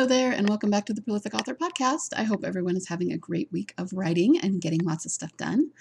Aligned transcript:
Hello 0.00 0.08
there, 0.08 0.32
and 0.32 0.48
welcome 0.48 0.70
back 0.70 0.86
to 0.86 0.94
the 0.94 1.02
Prolific 1.02 1.34
Author 1.34 1.54
Podcast. 1.54 2.14
I 2.16 2.22
hope 2.22 2.42
everyone 2.42 2.74
is 2.74 2.88
having 2.88 3.12
a 3.12 3.18
great 3.18 3.52
week 3.52 3.74
of 3.76 3.92
writing 3.92 4.40
and 4.40 4.58
getting 4.58 4.80
lots 4.82 5.04
of 5.04 5.12
stuff 5.12 5.36
done. 5.36 5.72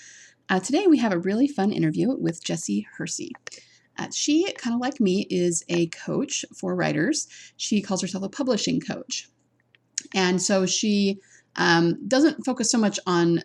Uh, 0.50 0.60
today, 0.60 0.88
we 0.88 0.98
have 0.98 1.14
a 1.14 1.20
really 1.20 1.48
fun 1.48 1.72
interview 1.72 2.14
with 2.18 2.44
Jessi 2.44 2.86
Hersey. 2.98 3.32
Uh, 3.98 4.08
she, 4.14 4.52
kind 4.58 4.74
of 4.74 4.82
like 4.82 5.00
me, 5.00 5.26
is 5.30 5.64
a 5.70 5.88
coach 5.88 6.44
for 6.54 6.76
writers. 6.76 7.30
She 7.56 7.82
calls 7.82 8.02
herself 8.02 8.26
a 8.26 8.28
publishing 8.28 8.82
coach. 8.82 9.30
And 10.14 10.42
so 10.42 10.66
she 10.66 11.20
um, 11.56 12.06
doesn't 12.06 12.44
focus 12.44 12.70
so 12.70 12.78
much 12.78 13.00
on 13.08 13.42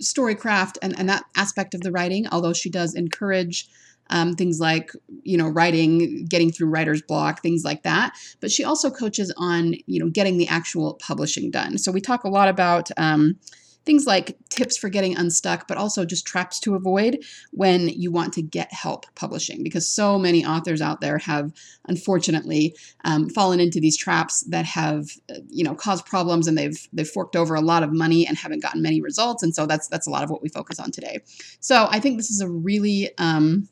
storycraft 0.00 0.78
and, 0.82 0.96
and 0.96 1.08
that 1.08 1.24
aspect 1.36 1.74
of 1.74 1.80
the 1.80 1.90
writing, 1.90 2.28
although 2.30 2.52
she 2.52 2.70
does 2.70 2.94
encourage 2.94 3.66
um, 4.12 4.34
things 4.34 4.60
like 4.60 4.92
you 5.22 5.36
know 5.36 5.48
writing 5.48 6.24
getting 6.26 6.52
through 6.52 6.68
writer's 6.68 7.02
block 7.02 7.42
things 7.42 7.64
like 7.64 7.82
that. 7.82 8.14
But 8.40 8.52
she 8.52 8.62
also 8.62 8.90
coaches 8.90 9.32
on 9.36 9.74
you 9.86 9.98
know 9.98 10.10
getting 10.10 10.38
the 10.38 10.48
actual 10.48 10.94
publishing 10.94 11.50
done. 11.50 11.78
So 11.78 11.90
we 11.90 12.00
talk 12.00 12.22
a 12.24 12.28
lot 12.28 12.48
about 12.48 12.90
um, 12.96 13.36
things 13.84 14.06
like 14.06 14.36
tips 14.48 14.76
for 14.76 14.88
getting 14.88 15.16
unstuck, 15.16 15.66
but 15.66 15.76
also 15.76 16.04
just 16.04 16.26
traps 16.26 16.60
to 16.60 16.74
avoid 16.74 17.18
when 17.50 17.88
you 17.88 18.12
want 18.12 18.32
to 18.34 18.42
get 18.42 18.72
help 18.72 19.06
publishing, 19.14 19.62
because 19.62 19.88
so 19.88 20.18
many 20.18 20.44
authors 20.44 20.80
out 20.80 21.00
there 21.00 21.18
have 21.18 21.52
unfortunately 21.88 22.76
um, 23.04 23.28
fallen 23.30 23.60
into 23.60 23.80
these 23.80 23.96
traps 23.96 24.42
that 24.44 24.64
have 24.64 25.06
uh, 25.30 25.38
you 25.48 25.64
know 25.64 25.74
caused 25.74 26.06
problems, 26.06 26.46
and 26.46 26.56
they've 26.56 26.88
they've 26.92 27.08
forked 27.08 27.36
over 27.36 27.54
a 27.54 27.60
lot 27.60 27.82
of 27.82 27.92
money 27.92 28.26
and 28.26 28.36
haven't 28.36 28.62
gotten 28.62 28.82
many 28.82 29.00
results, 29.00 29.42
and 29.42 29.54
so 29.54 29.66
that's 29.66 29.88
that's 29.88 30.06
a 30.06 30.10
lot 30.10 30.22
of 30.22 30.30
what 30.30 30.42
we 30.42 30.48
focus 30.48 30.78
on 30.78 30.90
today. 30.90 31.18
So 31.60 31.88
I 31.90 31.98
think 31.98 32.18
this 32.18 32.30
is 32.30 32.40
a 32.40 32.48
really 32.48 33.10
um, 33.18 33.68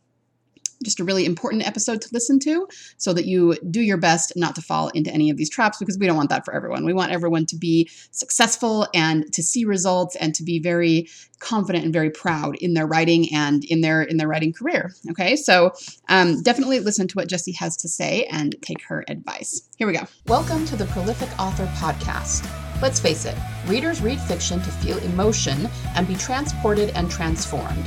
just 0.82 1.00
a 1.00 1.04
really 1.04 1.26
important 1.26 1.66
episode 1.66 2.00
to 2.02 2.08
listen 2.12 2.38
to 2.40 2.66
so 2.96 3.12
that 3.12 3.26
you 3.26 3.56
do 3.70 3.80
your 3.80 3.98
best 3.98 4.32
not 4.36 4.54
to 4.54 4.62
fall 4.62 4.88
into 4.88 5.12
any 5.12 5.30
of 5.30 5.36
these 5.36 5.50
traps 5.50 5.78
because 5.78 5.98
we 5.98 6.06
don't 6.06 6.16
want 6.16 6.30
that 6.30 6.44
for 6.44 6.54
everyone. 6.54 6.84
We 6.84 6.92
want 6.92 7.12
everyone 7.12 7.46
to 7.46 7.56
be 7.56 7.88
successful 8.10 8.86
and 8.94 9.30
to 9.32 9.42
see 9.42 9.64
results 9.64 10.16
and 10.16 10.34
to 10.34 10.42
be 10.42 10.58
very 10.58 11.08
confident 11.38 11.84
and 11.84 11.92
very 11.92 12.10
proud 12.10 12.56
in 12.56 12.74
their 12.74 12.86
writing 12.86 13.34
and 13.34 13.64
in 13.64 13.80
their 13.80 14.02
in 14.02 14.16
their 14.16 14.28
writing 14.28 14.52
career. 14.52 14.92
Okay, 15.10 15.36
so 15.36 15.72
um, 16.08 16.42
definitely 16.42 16.80
listen 16.80 17.08
to 17.08 17.14
what 17.14 17.28
Jessi 17.28 17.54
has 17.56 17.76
to 17.78 17.88
say 17.88 18.24
and 18.30 18.56
take 18.62 18.82
her 18.84 19.04
advice. 19.08 19.62
Here 19.76 19.86
we 19.86 19.92
go. 19.92 20.06
Welcome 20.26 20.64
to 20.66 20.76
the 20.76 20.86
Prolific 20.86 21.28
Author 21.38 21.66
Podcast. 21.76 22.48
Let's 22.80 23.00
face 23.00 23.26
it, 23.26 23.36
readers 23.66 24.00
read 24.00 24.18
fiction 24.20 24.60
to 24.60 24.70
feel 24.70 24.96
emotion 24.98 25.68
and 25.94 26.08
be 26.08 26.16
transported 26.16 26.90
and 26.90 27.10
transformed. 27.10 27.86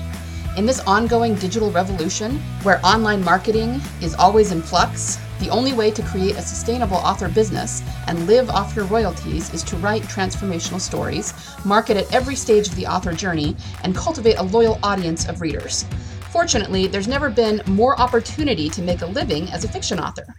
In 0.56 0.68
this 0.68 0.82
ongoing 0.82 1.34
digital 1.34 1.72
revolution, 1.72 2.38
where 2.62 2.80
online 2.86 3.24
marketing 3.24 3.82
is 4.04 4.14
always 4.14 4.52
in 4.52 4.62
flux, 4.62 5.18
the 5.40 5.50
only 5.50 5.74
way 5.74 5.90
to 5.90 6.04
create 6.04 6.36
a 6.36 6.44
sustainable 6.44 6.98
author 6.98 7.28
business 7.28 7.82
and 8.06 8.28
live 8.28 8.52
off 8.52 8.76
your 8.76 8.86
royalties 8.86 9.52
is 9.52 9.64
to 9.64 9.76
write 9.78 10.04
transformational 10.04 10.80
stories, 10.80 11.34
market 11.66 11.98
at 11.98 12.14
every 12.14 12.36
stage 12.36 12.68
of 12.68 12.76
the 12.76 12.86
author 12.86 13.14
journey, 13.14 13.56
and 13.84 13.96
cultivate 13.96 14.36
a 14.36 14.44
loyal 14.44 14.78
audience 14.84 15.28
of 15.28 15.42
readers. 15.42 15.86
Fortunately, 16.30 16.86
there's 16.86 17.08
never 17.08 17.32
been 17.32 17.64
more 17.66 18.00
opportunity 18.00 18.70
to 18.70 18.84
make 18.84 19.02
a 19.02 19.08
living 19.08 19.50
as 19.50 19.64
a 19.64 19.68
fiction 19.68 20.00
author. 20.00 20.36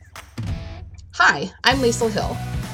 Hi, 1.14 1.50
I'm 1.64 1.78
Liesl 1.78 2.08
Hill, 2.08 2.36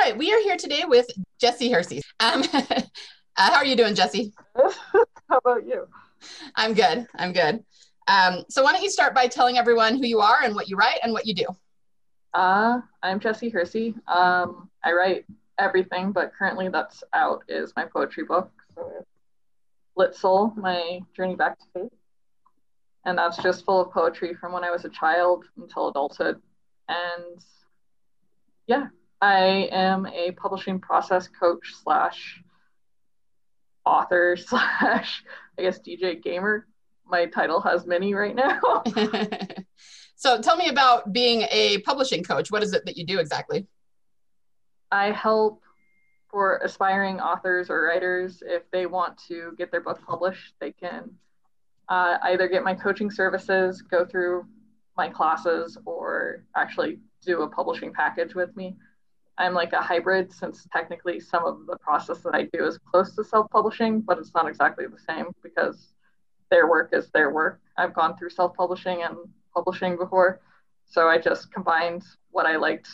Right, 0.00 0.16
we 0.16 0.32
are 0.32 0.40
here 0.40 0.56
today 0.56 0.84
with 0.86 1.06
Jessi 1.42 1.70
Hersey. 1.70 2.00
Um, 2.20 2.42
Uh, 3.36 3.50
how 3.50 3.56
are 3.56 3.64
you 3.64 3.76
doing, 3.76 3.94
Jessi? 3.94 4.32
how 4.56 5.38
about 5.38 5.64
you? 5.64 5.86
I'm 6.56 6.74
good. 6.74 7.06
I'm 7.14 7.32
good. 7.32 7.64
Um, 8.08 8.44
so 8.50 8.62
why 8.62 8.72
don't 8.72 8.82
you 8.82 8.90
start 8.90 9.14
by 9.14 9.28
telling 9.28 9.56
everyone 9.56 9.96
who 9.96 10.06
you 10.06 10.20
are 10.20 10.42
and 10.42 10.54
what 10.54 10.68
you 10.68 10.76
write 10.76 10.98
and 11.02 11.12
what 11.12 11.26
you 11.26 11.34
do? 11.34 11.46
Uh, 12.34 12.80
I'm 13.02 13.20
Jessi 13.20 13.50
Hersey. 13.50 13.94
Um, 14.08 14.68
I 14.84 14.92
write 14.92 15.24
everything, 15.58 16.12
but 16.12 16.32
currently 16.36 16.68
that's 16.68 17.04
out 17.14 17.44
is 17.48 17.72
my 17.76 17.84
poetry 17.84 18.24
book. 18.24 18.50
So 18.74 19.06
Lit 19.96 20.14
Soul, 20.14 20.52
my 20.56 21.00
journey 21.16 21.36
back 21.36 21.58
to 21.60 21.64
faith. 21.72 21.92
And 23.06 23.16
that's 23.16 23.38
just 23.38 23.64
full 23.64 23.80
of 23.80 23.92
poetry 23.92 24.34
from 24.34 24.52
when 24.52 24.64
I 24.64 24.70
was 24.70 24.84
a 24.84 24.90
child 24.90 25.44
until 25.56 25.88
adulthood. 25.88 26.42
And 26.88 27.42
yeah, 28.66 28.88
I 29.20 29.68
am 29.70 30.06
a 30.06 30.32
publishing 30.32 30.80
process 30.80 31.28
coach 31.28 31.74
slash 31.82 32.42
author 33.84 34.36
slash 34.40 35.22
I 35.58 35.62
guess 35.62 35.78
DJ 35.80 36.22
gamer. 36.22 36.66
My 37.06 37.26
title 37.26 37.60
has 37.60 37.86
many 37.86 38.14
right 38.14 38.34
now. 38.34 38.60
so 40.16 40.40
tell 40.40 40.56
me 40.56 40.68
about 40.68 41.12
being 41.12 41.46
a 41.50 41.78
publishing 41.78 42.22
coach. 42.22 42.50
What 42.50 42.62
is 42.62 42.72
it 42.72 42.84
that 42.86 42.96
you 42.96 43.04
do 43.04 43.18
exactly? 43.18 43.66
I 44.92 45.10
help 45.10 45.62
for 46.30 46.58
aspiring 46.58 47.20
authors 47.20 47.68
or 47.68 47.82
writers 47.82 48.42
if 48.46 48.62
they 48.70 48.86
want 48.86 49.18
to 49.26 49.52
get 49.58 49.70
their 49.72 49.80
book 49.80 50.00
published, 50.06 50.54
they 50.60 50.70
can 50.70 51.10
uh, 51.88 52.18
either 52.22 52.46
get 52.48 52.62
my 52.62 52.74
coaching 52.74 53.10
services, 53.10 53.82
go 53.82 54.04
through 54.04 54.46
my 54.96 55.08
classes, 55.08 55.76
or 55.84 56.44
actually 56.56 57.00
do 57.24 57.42
a 57.42 57.48
publishing 57.48 57.92
package 57.92 58.34
with 58.34 58.54
me. 58.56 58.76
I'm 59.40 59.54
like 59.54 59.72
a 59.72 59.80
hybrid 59.80 60.30
since 60.30 60.68
technically 60.70 61.18
some 61.18 61.46
of 61.46 61.64
the 61.66 61.78
process 61.78 62.18
that 62.18 62.34
I 62.34 62.42
do 62.52 62.66
is 62.66 62.78
close 62.78 63.16
to 63.16 63.24
self 63.24 63.50
publishing, 63.50 64.02
but 64.02 64.18
it's 64.18 64.34
not 64.34 64.46
exactly 64.46 64.84
the 64.86 64.98
same 64.98 65.32
because 65.42 65.94
their 66.50 66.68
work 66.68 66.90
is 66.92 67.08
their 67.10 67.32
work. 67.32 67.58
I've 67.78 67.94
gone 67.94 68.18
through 68.18 68.30
self 68.30 68.54
publishing 68.54 69.02
and 69.02 69.16
publishing 69.54 69.96
before. 69.96 70.40
So 70.84 71.08
I 71.08 71.16
just 71.16 71.50
combined 71.52 72.02
what 72.30 72.44
I 72.44 72.56
liked 72.56 72.90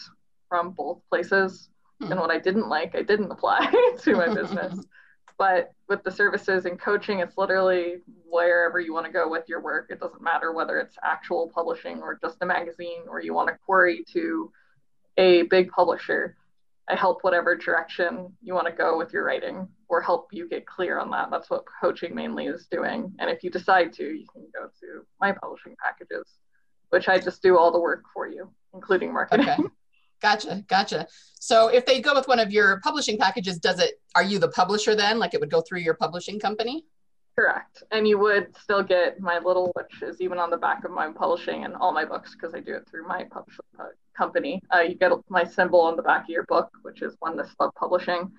from 0.49 0.71
both 0.71 1.01
places 1.11 1.69
hmm. 2.01 2.13
and 2.13 2.21
what 2.21 2.31
I 2.31 2.39
didn't 2.39 2.69
like, 2.69 2.95
I 2.95 3.03
didn't 3.03 3.33
apply 3.33 3.73
to 4.03 4.15
my 4.15 4.33
business. 4.33 4.79
but 5.39 5.73
with 5.89 6.05
the 6.05 6.13
services 6.13 6.65
and 6.65 6.79
coaching, 6.79 7.19
it's 7.19 7.37
literally 7.37 7.97
wherever 8.25 8.79
you 8.79 8.95
want 8.95 9.07
to 9.07 9.13
go 9.13 9.29
with 9.29 9.49
your 9.49 9.61
work. 9.61 9.89
It 9.91 9.99
doesn't 9.99 10.23
matter 10.23 10.53
whether 10.53 10.79
it's 10.79 10.97
actual 11.03 11.51
publishing 11.53 12.03
or 12.03 12.21
just 12.23 12.39
a 12.41 12.47
magazine 12.47 13.03
or 13.09 13.21
you 13.21 13.35
want 13.35 13.49
to 13.49 13.59
query 13.67 14.05
to 14.13 14.53
a 15.17 15.43
big 15.43 15.71
publisher. 15.71 16.37
I 16.89 16.95
help 16.95 17.25
whatever 17.25 17.57
direction 17.57 18.33
you 18.43 18.55
want 18.55 18.67
to 18.69 18.73
go 18.73 18.97
with 18.97 19.13
your 19.13 19.25
writing 19.25 19.67
or 19.89 20.01
help 20.01 20.29
you 20.33 20.49
get 20.49 20.67
clear 20.67 20.99
on 20.99 21.11
that. 21.11 21.31
That's 21.31 21.51
what 21.51 21.65
coaching 21.81 22.15
mainly 22.15 22.47
is 22.47 22.67
doing. 22.71 23.13
And 23.19 23.29
if 23.29 23.43
you 23.43 23.51
decide 23.51 23.93
to, 23.95 24.05
you 24.05 24.27
can 24.33 24.47
go 24.55 24.69
to 24.81 25.05
my 25.21 25.33
publishing 25.33 25.75
packages, 25.83 26.39
which 26.91 27.09
I 27.09 27.19
just 27.19 27.43
do 27.43 27.59
all 27.59 27.73
the 27.73 27.81
work 27.81 28.05
for 28.15 28.29
you, 28.29 28.49
including 28.73 29.13
marketing. 29.13 29.49
Okay. 29.49 29.63
Gotcha, 30.23 30.65
gotcha. 30.67 31.07
So 31.39 31.69
if 31.69 31.85
they 31.85 32.01
go 32.01 32.15
with 32.15 32.27
one 32.27 32.41
of 32.41 32.51
your 32.51 32.81
publishing 32.81 33.19
packages, 33.19 33.59
does 33.59 33.79
it 33.79 34.01
are 34.15 34.23
you 34.23 34.39
the 34.39 34.49
publisher 34.49 34.95
then? 34.95 35.19
Like 35.19 35.35
it 35.35 35.41
would 35.41 35.51
go 35.51 35.61
through 35.61 35.81
your 35.81 35.93
publishing 35.93 36.41
company? 36.41 36.87
Correct. 37.39 37.83
And 37.91 38.09
you 38.09 38.19
would 38.19 38.57
still 38.57 38.83
get 38.83 39.21
my 39.21 39.39
little, 39.39 39.71
which 39.75 40.03
is 40.03 40.21
even 40.23 40.39
on 40.39 40.49
the 40.49 40.57
back 40.57 40.85
of 40.85 40.91
my 40.91 41.13
publishing 41.13 41.65
and 41.65 41.75
all 41.75 41.93
my 41.93 42.05
books 42.05 42.35
because 42.35 42.55
I 42.55 42.61
do 42.61 42.75
it 42.75 42.89
through 42.89 43.07
my 43.07 43.25
publishing 43.25 43.65
company. 44.17 44.63
Uh, 44.75 44.81
you 44.81 44.95
get 44.95 45.13
my 45.29 45.45
symbol 45.45 45.81
on 45.81 45.97
the 45.97 46.03
back 46.03 46.25
of 46.25 46.31
your 46.31 46.45
book, 46.45 46.71
which 46.83 47.03
is 47.03 47.15
One 47.19 47.37
Oneness 47.37 47.55
Love 47.61 47.75
Publishing. 47.75 48.33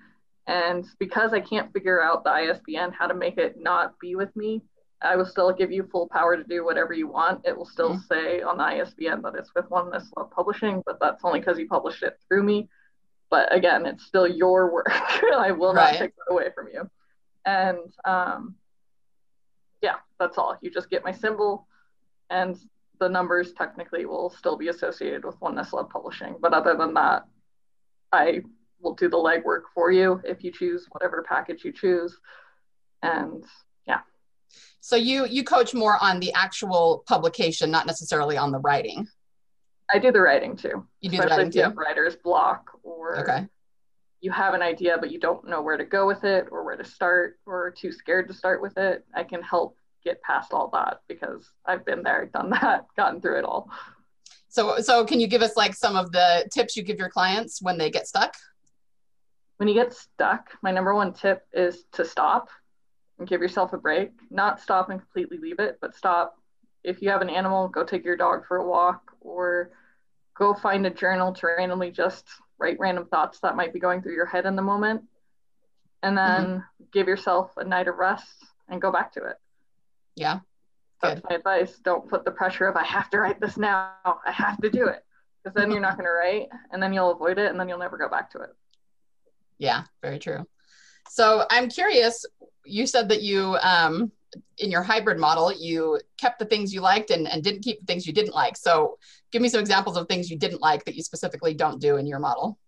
And 0.48 0.84
because 0.98 1.32
I 1.32 1.40
can't 1.40 1.72
figure 1.72 2.02
out 2.02 2.24
the 2.24 2.30
ISBN, 2.30 2.92
how 2.92 3.06
to 3.06 3.14
make 3.14 3.38
it 3.38 3.56
not 3.60 3.94
be 4.00 4.16
with 4.16 4.34
me, 4.34 4.62
I 5.00 5.14
will 5.14 5.26
still 5.26 5.52
give 5.52 5.70
you 5.70 5.88
full 5.92 6.08
power 6.08 6.36
to 6.36 6.42
do 6.42 6.64
whatever 6.64 6.92
you 6.92 7.06
want. 7.06 7.46
It 7.46 7.56
will 7.56 7.66
still 7.66 7.90
mm-hmm. 7.90 8.12
say 8.12 8.42
on 8.42 8.58
the 8.58 8.64
ISBN 8.64 9.22
that 9.22 9.36
it's 9.36 9.54
with 9.54 9.70
One 9.70 9.84
Oneness 9.84 10.10
Love 10.16 10.32
Publishing, 10.32 10.82
but 10.84 10.98
that's 11.00 11.24
only 11.24 11.38
because 11.38 11.58
you 11.58 11.68
published 11.68 12.02
it 12.02 12.18
through 12.26 12.42
me. 12.42 12.68
But 13.30 13.54
again, 13.54 13.86
it's 13.86 14.04
still 14.06 14.26
your 14.26 14.72
work. 14.72 14.88
I 14.90 15.52
will 15.52 15.72
right. 15.72 15.92
not 15.92 15.98
take 15.98 16.16
that 16.16 16.32
away 16.32 16.48
from 16.54 16.68
you. 16.72 16.90
And 17.44 17.78
um, 18.04 18.56
that's 20.18 20.38
all. 20.38 20.56
You 20.60 20.70
just 20.70 20.90
get 20.90 21.04
my 21.04 21.12
symbol 21.12 21.66
and 22.30 22.58
the 23.00 23.08
numbers 23.08 23.52
technically 23.52 24.04
will 24.06 24.30
still 24.30 24.56
be 24.56 24.68
associated 24.68 25.24
with 25.24 25.40
Oneness 25.40 25.72
Love 25.72 25.88
Publishing. 25.88 26.36
But 26.40 26.52
other 26.52 26.76
than 26.76 26.94
that, 26.94 27.24
I 28.12 28.42
will 28.80 28.94
do 28.94 29.08
the 29.08 29.16
legwork 29.16 29.62
for 29.74 29.90
you 29.90 30.20
if 30.24 30.42
you 30.42 30.52
choose 30.52 30.86
whatever 30.90 31.24
package 31.28 31.64
you 31.64 31.72
choose. 31.72 32.18
And 33.02 33.44
yeah. 33.86 34.00
So 34.80 34.96
you 34.96 35.26
you 35.26 35.44
coach 35.44 35.74
more 35.74 35.96
on 36.00 36.20
the 36.20 36.32
actual 36.32 37.04
publication, 37.06 37.70
not 37.70 37.86
necessarily 37.86 38.36
on 38.36 38.52
the 38.52 38.58
writing. 38.58 39.06
I 39.92 39.98
do 39.98 40.12
the 40.12 40.20
writing 40.20 40.56
too. 40.56 40.86
You 41.00 41.10
do 41.10 41.18
the 41.18 41.26
writing 41.26 41.50
too. 41.50 41.68
writer's 41.70 42.16
block 42.16 42.70
or 42.82 43.20
okay. 43.20 43.46
you 44.20 44.30
have 44.30 44.52
an 44.52 44.60
idea 44.60 44.98
but 45.00 45.10
you 45.10 45.18
don't 45.18 45.48
know 45.48 45.62
where 45.62 45.78
to 45.78 45.84
go 45.84 46.06
with 46.06 46.24
it 46.24 46.48
or 46.50 46.62
where 46.64 46.76
to 46.76 46.84
start 46.84 47.38
or 47.46 47.70
too 47.70 47.90
scared 47.90 48.28
to 48.28 48.34
start 48.34 48.60
with 48.60 48.76
it, 48.76 49.06
I 49.14 49.24
can 49.24 49.42
help 49.42 49.77
get 50.08 50.22
past 50.22 50.52
all 50.52 50.70
that 50.72 51.00
because 51.08 51.50
I've 51.66 51.84
been 51.84 52.02
there, 52.02 52.26
done 52.32 52.50
that, 52.50 52.86
gotten 52.96 53.20
through 53.20 53.38
it 53.38 53.44
all. 53.44 53.70
So 54.48 54.80
so 54.80 55.04
can 55.04 55.20
you 55.20 55.26
give 55.26 55.42
us 55.42 55.56
like 55.56 55.74
some 55.74 55.96
of 55.96 56.10
the 56.12 56.48
tips 56.52 56.76
you 56.76 56.82
give 56.82 56.98
your 56.98 57.10
clients 57.10 57.60
when 57.60 57.78
they 57.78 57.90
get 57.90 58.06
stuck? 58.06 58.34
When 59.58 59.68
you 59.68 59.74
get 59.74 59.92
stuck, 59.92 60.50
my 60.62 60.70
number 60.70 60.94
one 60.94 61.12
tip 61.12 61.46
is 61.52 61.84
to 61.92 62.04
stop 62.04 62.48
and 63.18 63.28
give 63.28 63.40
yourself 63.40 63.72
a 63.72 63.78
break. 63.78 64.12
Not 64.30 64.60
stop 64.60 64.88
and 64.88 65.00
completely 65.00 65.38
leave 65.38 65.58
it, 65.58 65.78
but 65.80 65.94
stop. 65.94 66.36
If 66.84 67.02
you 67.02 67.10
have 67.10 67.22
an 67.22 67.28
animal, 67.28 67.68
go 67.68 67.84
take 67.84 68.04
your 68.04 68.16
dog 68.16 68.46
for 68.46 68.56
a 68.56 68.66
walk 68.66 69.02
or 69.20 69.72
go 70.36 70.54
find 70.54 70.86
a 70.86 70.90
journal 70.90 71.32
to 71.34 71.46
randomly 71.46 71.90
just 71.90 72.24
write 72.58 72.78
random 72.78 73.06
thoughts 73.06 73.40
that 73.40 73.56
might 73.56 73.72
be 73.72 73.80
going 73.80 74.00
through 74.00 74.14
your 74.14 74.26
head 74.26 74.46
in 74.46 74.56
the 74.56 74.62
moment. 74.62 75.02
And 76.02 76.16
then 76.16 76.44
mm-hmm. 76.46 76.84
give 76.92 77.08
yourself 77.08 77.50
a 77.56 77.64
night 77.64 77.88
of 77.88 77.96
rest 77.96 78.32
and 78.68 78.80
go 78.80 78.92
back 78.92 79.12
to 79.14 79.24
it. 79.24 79.36
Yeah. 80.18 80.40
That's 81.00 81.22
my 81.28 81.36
advice. 81.36 81.78
Don't 81.78 82.08
put 82.08 82.24
the 82.24 82.30
pressure 82.30 82.66
of 82.66 82.76
I 82.76 82.84
have 82.84 83.08
to 83.10 83.18
write 83.18 83.40
this 83.40 83.56
now. 83.56 83.92
I 84.04 84.32
have 84.32 84.60
to 84.62 84.70
do 84.70 84.86
it. 84.86 85.04
Because 85.42 85.54
then 85.54 85.70
you're 85.70 85.80
not 85.80 85.96
going 85.96 86.06
to 86.06 86.12
write 86.12 86.48
and 86.72 86.82
then 86.82 86.92
you'll 86.92 87.12
avoid 87.12 87.38
it 87.38 87.50
and 87.50 87.58
then 87.58 87.68
you'll 87.68 87.78
never 87.78 87.96
go 87.96 88.08
back 88.08 88.30
to 88.32 88.38
it. 88.38 88.50
Yeah, 89.58 89.84
very 90.02 90.18
true. 90.18 90.44
So 91.08 91.44
I'm 91.50 91.68
curious, 91.68 92.26
you 92.64 92.86
said 92.86 93.08
that 93.08 93.22
you 93.22 93.56
um 93.62 94.12
in 94.58 94.70
your 94.70 94.82
hybrid 94.82 95.18
model, 95.18 95.52
you 95.52 96.00
kept 96.20 96.38
the 96.38 96.44
things 96.44 96.74
you 96.74 96.80
liked 96.80 97.10
and, 97.10 97.26
and 97.26 97.42
didn't 97.42 97.62
keep 97.62 97.80
the 97.80 97.86
things 97.86 98.06
you 98.06 98.12
didn't 98.12 98.34
like. 98.34 98.56
So 98.56 98.98
give 99.32 99.40
me 99.40 99.48
some 99.48 99.60
examples 99.60 99.96
of 99.96 100.06
things 100.06 100.30
you 100.30 100.36
didn't 100.36 100.60
like 100.60 100.84
that 100.84 100.94
you 100.94 101.02
specifically 101.02 101.54
don't 101.54 101.80
do 101.80 101.96
in 101.96 102.06
your 102.06 102.18
model. 102.18 102.58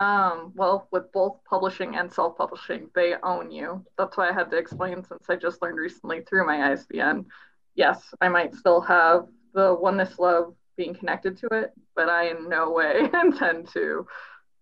Um, 0.00 0.52
well, 0.54 0.88
with 0.90 1.12
both 1.12 1.38
publishing 1.48 1.94
and 1.94 2.12
self-publishing, 2.12 2.90
they 2.94 3.14
own 3.22 3.50
you. 3.50 3.84
That's 3.96 4.16
why 4.16 4.30
I 4.30 4.32
had 4.32 4.50
to 4.50 4.56
explain 4.56 5.04
since 5.04 5.24
I 5.28 5.36
just 5.36 5.62
learned 5.62 5.78
recently 5.78 6.22
through 6.22 6.46
my 6.46 6.72
ISBN. 6.72 7.26
Yes, 7.74 8.12
I 8.20 8.28
might 8.28 8.54
still 8.54 8.80
have 8.80 9.26
the 9.54 9.74
oneness 9.74 10.18
love 10.18 10.54
being 10.76 10.94
connected 10.94 11.38
to 11.38 11.46
it, 11.52 11.72
but 11.94 12.08
I 12.08 12.30
in 12.30 12.48
no 12.48 12.70
way 12.70 13.08
intend 13.14 13.68
to 13.74 14.06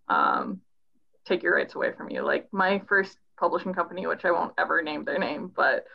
um, 0.07 0.61
take 1.25 1.43
your 1.43 1.55
rights 1.55 1.75
away 1.75 1.91
from 1.93 2.09
you. 2.09 2.21
Like 2.21 2.47
my 2.51 2.81
first 2.87 3.17
publishing 3.39 3.73
company, 3.73 4.05
which 4.05 4.25
I 4.25 4.31
won't 4.31 4.53
ever 4.57 4.81
name 4.81 5.05
their 5.05 5.19
name, 5.19 5.51
but 5.55 5.85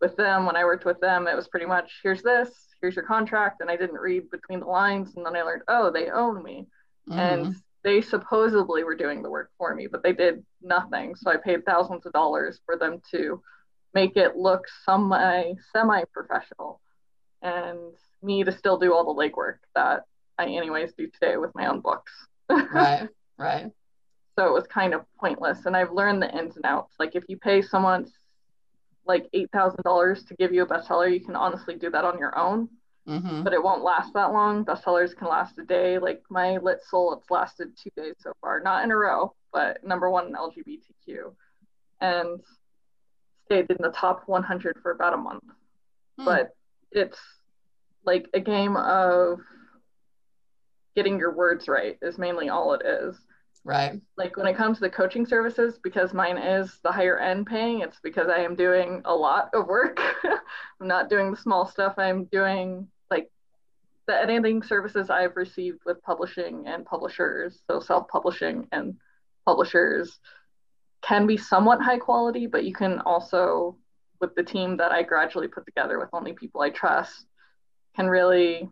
with 0.00 0.16
them, 0.16 0.46
when 0.46 0.56
I 0.56 0.64
worked 0.64 0.84
with 0.84 1.00
them, 1.00 1.28
it 1.28 1.36
was 1.36 1.48
pretty 1.48 1.66
much 1.66 2.00
here's 2.02 2.22
this, 2.22 2.50
here's 2.80 2.96
your 2.96 3.04
contract. 3.04 3.60
And 3.60 3.70
I 3.70 3.76
didn't 3.76 4.00
read 4.00 4.30
between 4.30 4.60
the 4.60 4.66
lines. 4.66 5.14
And 5.16 5.24
then 5.24 5.36
I 5.36 5.42
learned, 5.42 5.62
oh, 5.68 5.90
they 5.90 6.10
own 6.10 6.42
me. 6.42 6.66
Mm-hmm. 7.08 7.18
And 7.18 7.56
they 7.84 8.00
supposedly 8.00 8.84
were 8.84 8.94
doing 8.94 9.22
the 9.22 9.30
work 9.30 9.50
for 9.58 9.74
me, 9.74 9.86
but 9.86 10.02
they 10.02 10.12
did 10.12 10.44
nothing. 10.62 11.14
So 11.16 11.30
I 11.30 11.36
paid 11.36 11.64
thousands 11.64 12.06
of 12.06 12.12
dollars 12.12 12.60
for 12.64 12.76
them 12.76 13.00
to 13.10 13.42
make 13.94 14.16
it 14.16 14.36
look 14.36 14.64
semi 14.84 15.54
semi 15.72 16.04
professional 16.12 16.80
and 17.42 17.78
me 18.22 18.44
to 18.44 18.52
still 18.52 18.78
do 18.78 18.94
all 18.94 19.14
the 19.14 19.20
legwork 19.20 19.56
that 19.74 20.04
I 20.38 20.46
anyways 20.46 20.92
do 20.96 21.08
today 21.08 21.36
with 21.36 21.50
my 21.54 21.66
own 21.66 21.80
books. 21.80 22.12
right, 22.50 23.08
right. 23.36 23.70
So 24.38 24.46
it 24.46 24.52
was 24.52 24.66
kind 24.66 24.94
of 24.94 25.02
pointless. 25.20 25.66
And 25.66 25.76
I've 25.76 25.92
learned 25.92 26.22
the 26.22 26.36
ins 26.36 26.56
and 26.56 26.64
outs. 26.64 26.94
Like 26.98 27.14
if 27.16 27.24
you 27.28 27.36
pay 27.36 27.62
someone 27.62 28.06
like 29.04 29.26
$8,000 29.34 30.28
to 30.28 30.34
give 30.36 30.52
you 30.52 30.62
a 30.62 30.66
bestseller, 30.66 31.12
you 31.12 31.20
can 31.20 31.36
honestly 31.36 31.74
do 31.76 31.90
that 31.90 32.04
on 32.04 32.18
your 32.18 32.38
own. 32.38 32.68
Mm-hmm. 33.08 33.42
But 33.42 33.52
it 33.52 33.62
won't 33.62 33.82
last 33.82 34.12
that 34.14 34.32
long. 34.32 34.64
Bestsellers 34.64 35.16
can 35.16 35.28
last 35.28 35.58
a 35.58 35.64
day. 35.64 35.98
Like 35.98 36.22
my 36.30 36.58
Lit 36.58 36.80
Soul, 36.88 37.14
it's 37.14 37.30
lasted 37.30 37.76
two 37.76 37.90
days 37.96 38.14
so 38.18 38.32
far, 38.40 38.60
not 38.60 38.84
in 38.84 38.92
a 38.92 38.96
row, 38.96 39.34
but 39.52 39.82
number 39.84 40.08
one 40.08 40.28
in 40.28 40.34
LGBTQ, 40.34 41.34
and 42.00 42.40
stayed 43.46 43.70
in 43.70 43.76
the 43.80 43.90
top 43.90 44.22
100 44.26 44.78
for 44.82 44.92
about 44.92 45.14
a 45.14 45.16
month. 45.16 45.44
Mm. 46.20 46.24
But 46.24 46.56
it's 46.92 47.18
like 48.04 48.28
a 48.34 48.40
game 48.40 48.76
of 48.76 49.40
getting 50.94 51.18
your 51.18 51.34
words 51.34 51.68
right 51.68 51.98
is 52.02 52.18
mainly 52.18 52.48
all 52.48 52.74
it 52.74 52.82
is. 52.84 53.16
Right. 53.64 54.00
Like 54.16 54.36
when 54.36 54.46
it 54.46 54.56
comes 54.56 54.78
to 54.78 54.80
the 54.82 54.90
coaching 54.90 55.24
services, 55.24 55.78
because 55.82 56.12
mine 56.12 56.36
is 56.36 56.78
the 56.82 56.90
higher 56.90 57.18
end 57.18 57.46
paying, 57.46 57.80
it's 57.80 58.00
because 58.02 58.28
I 58.28 58.38
am 58.38 58.56
doing 58.56 59.02
a 59.04 59.14
lot 59.14 59.50
of 59.54 59.66
work. 59.66 60.00
I'm 60.80 60.88
not 60.88 61.08
doing 61.08 61.30
the 61.30 61.36
small 61.36 61.66
stuff. 61.66 61.94
I'm 61.96 62.24
doing 62.26 62.88
the 64.06 64.14
editing 64.14 64.62
services 64.62 65.10
I've 65.10 65.36
received 65.36 65.80
with 65.86 66.02
publishing 66.02 66.64
and 66.66 66.84
publishers. 66.84 67.60
So 67.70 67.80
self 67.80 68.08
publishing 68.08 68.68
and 68.72 68.96
publishers 69.46 70.18
can 71.02 71.26
be 71.26 71.36
somewhat 71.36 71.80
high 71.80 71.98
quality, 71.98 72.46
but 72.46 72.64
you 72.64 72.74
can 72.74 73.00
also, 73.00 73.76
with 74.20 74.34
the 74.34 74.42
team 74.42 74.76
that 74.76 74.92
I 74.92 75.02
gradually 75.02 75.48
put 75.48 75.66
together 75.66 75.98
with 75.98 76.10
only 76.12 76.32
people 76.32 76.60
I 76.60 76.70
trust, 76.70 77.26
can 77.96 78.06
really 78.08 78.68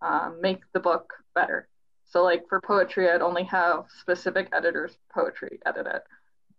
um, 0.00 0.38
make 0.40 0.60
the 0.72 0.80
book 0.80 1.12
better 1.34 1.68
so 2.10 2.22
like 2.22 2.48
for 2.48 2.60
poetry, 2.60 3.10
I'd 3.10 3.22
only 3.22 3.44
have 3.44 3.84
specific 4.00 4.48
editors 4.52 4.96
poetry 5.12 5.58
edit 5.66 5.86
it 5.86 6.02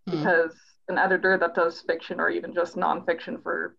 mm. 0.08 0.18
because 0.18 0.54
an 0.88 0.98
editor 0.98 1.36
that 1.38 1.54
does 1.54 1.80
fiction 1.80 2.20
or 2.20 2.30
even 2.30 2.54
just 2.54 2.76
nonfiction 2.76 3.42
for 3.42 3.76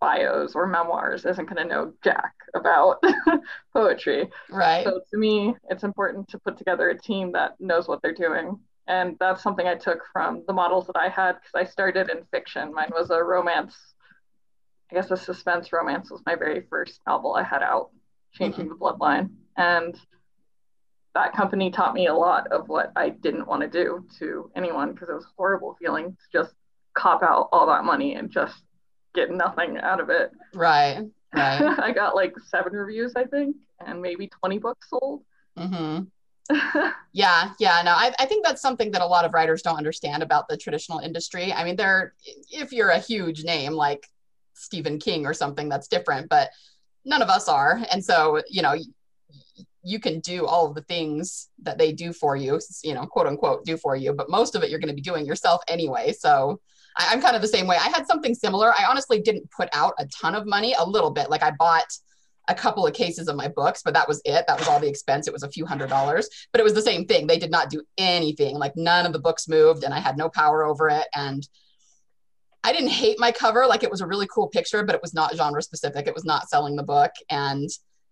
bios 0.00 0.54
or 0.54 0.66
memoirs 0.66 1.24
isn't 1.24 1.46
going 1.46 1.62
to 1.62 1.64
know 1.64 1.92
jack 2.02 2.34
about 2.54 3.02
poetry. 3.72 4.28
Right. 4.50 4.84
So 4.84 5.00
to 5.10 5.18
me, 5.18 5.54
it's 5.70 5.84
important 5.84 6.28
to 6.28 6.38
put 6.38 6.56
together 6.56 6.90
a 6.90 6.98
team 6.98 7.32
that 7.32 7.60
knows 7.60 7.88
what 7.88 8.00
they're 8.02 8.14
doing. 8.14 8.58
And 8.86 9.16
that's 9.20 9.42
something 9.42 9.66
I 9.66 9.74
took 9.74 10.00
from 10.12 10.44
the 10.46 10.54
models 10.54 10.86
that 10.86 10.96
I 10.96 11.08
had 11.08 11.32
because 11.32 11.52
I 11.54 11.70
started 11.70 12.10
in 12.10 12.24
fiction. 12.30 12.72
Mine 12.72 12.90
was 12.92 13.10
a 13.10 13.22
romance, 13.22 13.76
I 14.90 14.94
guess 14.94 15.10
a 15.10 15.16
suspense 15.16 15.72
romance 15.72 16.10
was 16.10 16.22
my 16.24 16.36
very 16.36 16.62
first 16.70 17.00
novel 17.06 17.34
I 17.34 17.42
had 17.42 17.62
out, 17.62 17.90
Changing 18.32 18.66
mm-hmm. 18.66 18.74
the 18.74 18.78
Bloodline. 18.78 19.30
And 19.56 19.98
that 21.14 21.34
company 21.34 21.70
taught 21.70 21.94
me 21.94 22.06
a 22.06 22.14
lot 22.14 22.46
of 22.52 22.68
what 22.68 22.92
I 22.94 23.08
didn't 23.08 23.48
want 23.48 23.62
to 23.62 23.68
do 23.68 24.06
to 24.20 24.50
anyone 24.54 24.92
because 24.92 25.08
it 25.08 25.14
was 25.14 25.24
a 25.24 25.34
horrible 25.36 25.76
feeling 25.80 26.12
to 26.12 26.38
just 26.38 26.54
cop 26.94 27.22
out 27.22 27.48
all 27.52 27.66
that 27.66 27.84
money 27.84 28.14
and 28.14 28.30
just 28.30 28.62
get 29.18 29.30
nothing 29.30 29.78
out 29.78 30.00
of 30.00 30.10
it. 30.10 30.30
Right. 30.54 31.04
Right. 31.34 31.60
I 31.78 31.92
got 31.92 32.14
like 32.14 32.34
seven 32.46 32.72
reviews, 32.72 33.12
I 33.16 33.24
think, 33.24 33.56
and 33.84 34.00
maybe 34.00 34.28
20 34.28 34.58
books 34.58 34.88
sold. 34.90 35.22
Mm-hmm. 35.58 36.04
yeah, 37.12 37.50
yeah, 37.60 37.82
no, 37.84 37.90
I, 37.90 38.14
I 38.18 38.24
think 38.24 38.44
that's 38.44 38.62
something 38.62 38.90
that 38.92 39.02
a 39.02 39.06
lot 39.06 39.26
of 39.26 39.34
writers 39.34 39.60
don't 39.60 39.76
understand 39.76 40.22
about 40.22 40.48
the 40.48 40.56
traditional 40.56 40.98
industry. 41.00 41.52
I 41.52 41.62
mean, 41.62 41.76
there, 41.76 42.14
if 42.50 42.72
you're 42.72 42.88
a 42.88 42.98
huge 42.98 43.44
name 43.44 43.72
like 43.72 44.06
Stephen 44.54 44.98
King 44.98 45.26
or 45.26 45.34
something, 45.34 45.68
that's 45.68 45.88
different, 45.88 46.30
but 46.30 46.48
none 47.04 47.20
of 47.20 47.28
us 47.28 47.48
are. 47.48 47.82
And 47.92 48.02
so, 48.02 48.40
you 48.48 48.62
know, 48.62 48.74
you 49.82 50.00
can 50.00 50.20
do 50.20 50.46
all 50.46 50.66
of 50.66 50.74
the 50.74 50.82
things 50.82 51.48
that 51.62 51.76
they 51.76 51.92
do 51.92 52.14
for 52.14 52.34
you, 52.34 52.58
you 52.82 52.94
know, 52.94 53.04
quote 53.06 53.26
unquote, 53.26 53.66
do 53.66 53.76
for 53.76 53.94
you, 53.94 54.14
but 54.14 54.30
most 54.30 54.54
of 54.54 54.62
it 54.62 54.70
you're 54.70 54.80
going 54.80 54.88
to 54.88 54.94
be 54.94 55.02
doing 55.02 55.26
yourself 55.26 55.60
anyway. 55.68 56.12
So 56.12 56.60
I, 56.98 57.12
am 57.12 57.20
kind 57.20 57.36
of 57.36 57.42
the 57.42 57.48
same 57.48 57.66
way. 57.66 57.76
I 57.76 57.88
had 57.88 58.06
something 58.06 58.34
similar. 58.34 58.72
I 58.72 58.84
honestly 58.88 59.20
didn't 59.20 59.50
put 59.50 59.68
out 59.72 59.94
a 59.98 60.06
ton 60.06 60.34
of 60.34 60.46
money, 60.46 60.74
a 60.78 60.84
little 60.84 61.10
bit. 61.10 61.30
Like 61.30 61.42
I 61.42 61.52
bought 61.52 61.86
a 62.48 62.54
couple 62.54 62.86
of 62.86 62.94
cases 62.94 63.28
of 63.28 63.36
my 63.36 63.48
books, 63.48 63.82
but 63.84 63.94
that 63.94 64.08
was 64.08 64.20
it. 64.24 64.44
That 64.46 64.58
was 64.58 64.68
all 64.68 64.80
the 64.80 64.88
expense. 64.88 65.26
It 65.26 65.32
was 65.32 65.42
a 65.42 65.50
few 65.50 65.66
hundred 65.66 65.90
dollars, 65.90 66.28
but 66.50 66.60
it 66.60 66.64
was 66.64 66.74
the 66.74 66.82
same 66.82 67.06
thing. 67.06 67.26
They 67.26 67.38
did 67.38 67.50
not 67.50 67.70
do 67.70 67.82
anything. 67.98 68.56
Like 68.58 68.72
none 68.74 69.06
of 69.06 69.12
the 69.12 69.18
books 69.18 69.48
moved 69.48 69.84
and 69.84 69.92
I 69.94 70.00
had 70.00 70.16
no 70.16 70.28
power 70.28 70.64
over 70.64 70.88
it. 70.88 71.06
And 71.14 71.46
I 72.64 72.72
didn't 72.72 72.88
hate 72.88 73.20
my 73.20 73.32
cover. 73.32 73.66
Like 73.66 73.82
it 73.82 73.90
was 73.90 74.00
a 74.00 74.06
really 74.06 74.26
cool 74.32 74.48
picture, 74.48 74.82
but 74.82 74.94
it 74.94 75.02
was 75.02 75.14
not 75.14 75.36
genre 75.36 75.62
specific. 75.62 76.06
It 76.06 76.14
was 76.14 76.24
not 76.24 76.48
selling 76.48 76.74
the 76.74 76.82
book. 76.82 77.12
And 77.30 77.68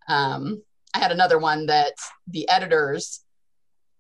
um, 0.08 0.62
I 0.94 0.98
had 0.98 1.12
another 1.12 1.38
one 1.38 1.66
that 1.66 1.94
the 2.28 2.48
editors, 2.48 3.20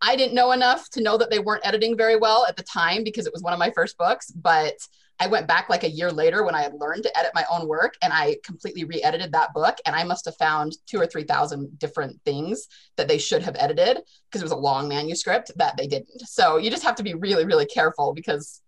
I 0.02 0.16
didn't 0.16 0.34
know 0.34 0.52
enough 0.52 0.88
to 0.90 1.02
know 1.02 1.16
that 1.16 1.30
they 1.30 1.38
weren't 1.38 1.66
editing 1.66 1.96
very 1.96 2.16
well 2.16 2.44
at 2.46 2.56
the 2.56 2.62
time 2.62 3.02
because 3.04 3.26
it 3.26 3.32
was 3.32 3.42
one 3.42 3.52
of 3.52 3.58
my 3.58 3.70
first 3.70 3.96
books. 3.96 4.30
But 4.30 4.74
I 5.18 5.26
went 5.26 5.48
back 5.48 5.70
like 5.70 5.84
a 5.84 5.90
year 5.90 6.12
later 6.12 6.44
when 6.44 6.54
I 6.54 6.62
had 6.62 6.74
learned 6.74 7.04
to 7.04 7.18
edit 7.18 7.32
my 7.34 7.44
own 7.50 7.66
work 7.66 7.94
and 8.02 8.12
I 8.12 8.36
completely 8.44 8.84
re 8.84 9.02
edited 9.02 9.32
that 9.32 9.54
book. 9.54 9.78
And 9.86 9.96
I 9.96 10.04
must 10.04 10.26
have 10.26 10.36
found 10.36 10.76
two 10.86 11.00
or 11.00 11.06
3,000 11.06 11.78
different 11.78 12.20
things 12.24 12.68
that 12.96 13.08
they 13.08 13.18
should 13.18 13.42
have 13.42 13.56
edited 13.58 14.02
because 14.28 14.42
it 14.42 14.44
was 14.44 14.52
a 14.52 14.56
long 14.56 14.88
manuscript 14.88 15.52
that 15.56 15.76
they 15.76 15.86
didn't. 15.86 16.20
So 16.26 16.58
you 16.58 16.70
just 16.70 16.84
have 16.84 16.96
to 16.96 17.02
be 17.02 17.14
really, 17.14 17.46
really 17.46 17.66
careful 17.66 18.12
because 18.12 18.60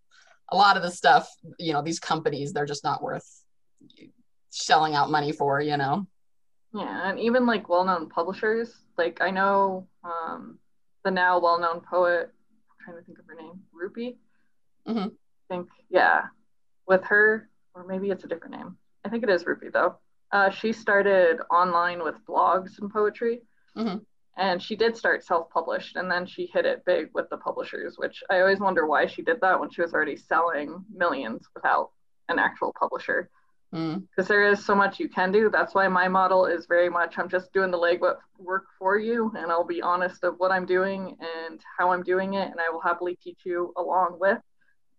a 0.51 0.57
lot 0.57 0.79
of 0.79 0.83
the 0.83 0.91
stuff, 0.91 1.29
you 1.59 1.75
know, 1.75 1.83
these 1.83 2.01
companies, 2.01 2.53
they're 2.53 2.65
just 2.65 2.85
not 2.85 3.03
worth 3.03 3.45
shelling 4.51 4.95
out 4.95 5.11
money 5.11 5.33
for, 5.33 5.61
you 5.61 5.77
know? 5.77 6.07
Yeah, 6.75 7.11
and 7.11 7.19
even 7.19 7.47
like 7.47 7.69
well-known 7.69 8.09
publishers, 8.09 8.75
like 8.97 9.21
I 9.21 9.31
know 9.31 9.87
um, 10.05 10.59
the 11.05 11.11
now 11.11 11.39
well-known 11.39 11.81
poet. 11.81 12.31
I'm 12.71 12.85
trying 12.85 12.97
to 12.97 13.05
think 13.05 13.19
of 13.19 13.25
her 13.27 13.35
name, 13.35 13.61
Rupi. 13.75 14.17
Mm-hmm. 14.87 15.09
I 15.09 15.55
think 15.55 15.69
yeah, 15.91 16.23
with 16.87 17.05
her, 17.05 17.49
or 17.75 17.85
maybe 17.87 18.11
it's 18.11 18.25
a 18.25 18.29
different 18.29 18.57
name. 18.57 18.77
I 19.05 19.09
think 19.09 19.23
it 19.23 19.31
is 19.31 19.45
Rupi 19.45 19.73
though. 19.73 19.97
Uh, 20.33 20.51
she 20.51 20.73
started 20.73 21.39
online 21.51 22.03
with 22.03 22.17
blogs 22.29 22.79
and 22.79 22.91
poetry, 22.93 23.41
mm-hmm. 23.77 23.99
and 24.37 24.63
she 24.63 24.77
did 24.77 24.97
start 24.97 25.25
self-published 25.25 25.97
and 25.97 26.11
then 26.11 26.27
she 26.27 26.51
hit 26.53 26.67
it 26.67 26.85
big 26.85 27.09
with 27.15 27.29
the 27.31 27.37
publishers 27.37 27.95
which 27.97 28.23
i 28.31 28.41
always 28.41 28.61
wonder 28.61 28.87
why 28.87 29.07
she 29.07 29.23
did 29.23 29.41
that 29.41 29.59
when 29.59 29.71
she 29.71 29.81
was 29.81 29.95
already 29.95 30.17
selling 30.17 30.85
millions 30.95 31.47
without 31.55 31.91
an 32.29 32.39
actual 32.39 32.75
publisher 32.79 33.31
because 33.71 34.25
mm. 34.25 34.29
there 34.29 34.51
is 34.51 34.65
so 34.65 34.75
much 34.75 34.99
you 34.99 35.09
can 35.09 35.31
do 35.31 35.51
that's 35.51 35.75
why 35.75 35.87
my 35.87 36.09
model 36.09 36.47
is 36.47 36.67
very 36.67 36.89
much 36.89 37.19
i'm 37.19 37.29
just 37.29 37.53
doing 37.53 37.71
the 37.71 37.79
legwork 37.79 38.17
work 38.39 38.65
for 38.79 38.99
you 38.99 39.31
and 39.37 39.53
i'll 39.53 39.65
be 39.65 39.83
honest 39.83 40.25
of 40.25 40.35
what 40.39 40.51
i'm 40.51 40.65
doing 40.65 41.15
and 41.21 41.61
how 41.79 41.91
i'm 41.93 42.03
doing 42.03 42.35
it 42.35 42.51
and 42.51 42.61
i 42.61 42.71
will 42.71 42.81
happily 42.81 43.19
teach 43.23 43.41
you 43.45 43.73
along 43.77 44.17
with 44.19 44.39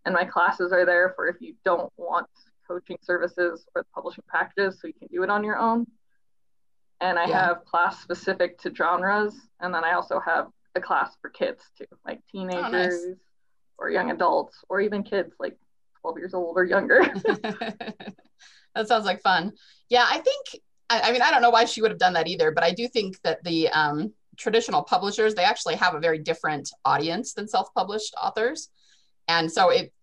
and 0.05 0.13
my 0.13 0.23
classes 0.23 0.71
are 0.71 0.85
there 0.85 1.13
for 1.15 1.27
if 1.27 1.38
you 1.39 1.55
don't 1.65 1.91
want 1.97 2.27
coaching 2.67 2.97
services 3.01 3.65
or 3.73 3.83
publishing 3.95 4.23
packages 4.31 4.79
so 4.79 4.88
you 4.88 4.93
can 4.93 5.07
do 5.11 5.23
it 5.23 5.31
on 5.31 5.43
your 5.43 5.57
own 5.57 5.88
and 7.01 7.17
I 7.17 7.27
yeah. 7.27 7.47
have 7.47 7.65
class 7.65 8.01
specific 8.01 8.59
to 8.59 8.73
genres, 8.75 9.33
and 9.59 9.73
then 9.73 9.83
I 9.83 9.93
also 9.93 10.19
have 10.19 10.47
a 10.75 10.81
class 10.81 11.15
for 11.21 11.29
kids 11.29 11.63
too, 11.77 11.85
like 12.05 12.19
teenagers 12.31 12.63
oh, 12.63 13.07
nice. 13.09 13.17
or 13.77 13.89
young 13.89 14.11
adults, 14.11 14.57
or 14.69 14.81
even 14.81 15.03
kids 15.03 15.33
like 15.39 15.57
12 16.01 16.17
years 16.17 16.33
old 16.33 16.57
or 16.57 16.65
younger. 16.65 17.01
that 18.75 18.88
sounds 18.88 19.05
like 19.05 19.21
fun. 19.21 19.53
Yeah, 19.89 20.05
I 20.07 20.19
think. 20.19 20.63
I, 20.89 21.01
I, 21.01 21.11
mean, 21.11 21.21
I 21.21 21.29
don't 21.29 21.43
know 21.43 21.51
why 21.51 21.65
she 21.65 21.81
would 21.81 21.91
have 21.91 21.99
done 21.99 22.13
that 22.13 22.27
either, 22.27 22.51
but 22.51 22.63
I 22.63 22.71
do 22.71 22.88
think 22.88 23.21
that 23.21 23.43
the 23.43 23.69
um, 23.69 24.11
traditional 24.38 24.81
publishers 24.81 25.35
they 25.35 25.43
actually 25.43 25.75
have 25.75 25.93
a 25.93 25.99
very 25.99 26.17
different 26.17 26.71
audience 26.83 27.33
than 27.33 27.47
self-published 27.47 28.15
authors, 28.21 28.69
and 29.27 29.51
so 29.51 29.69
it 29.69 29.93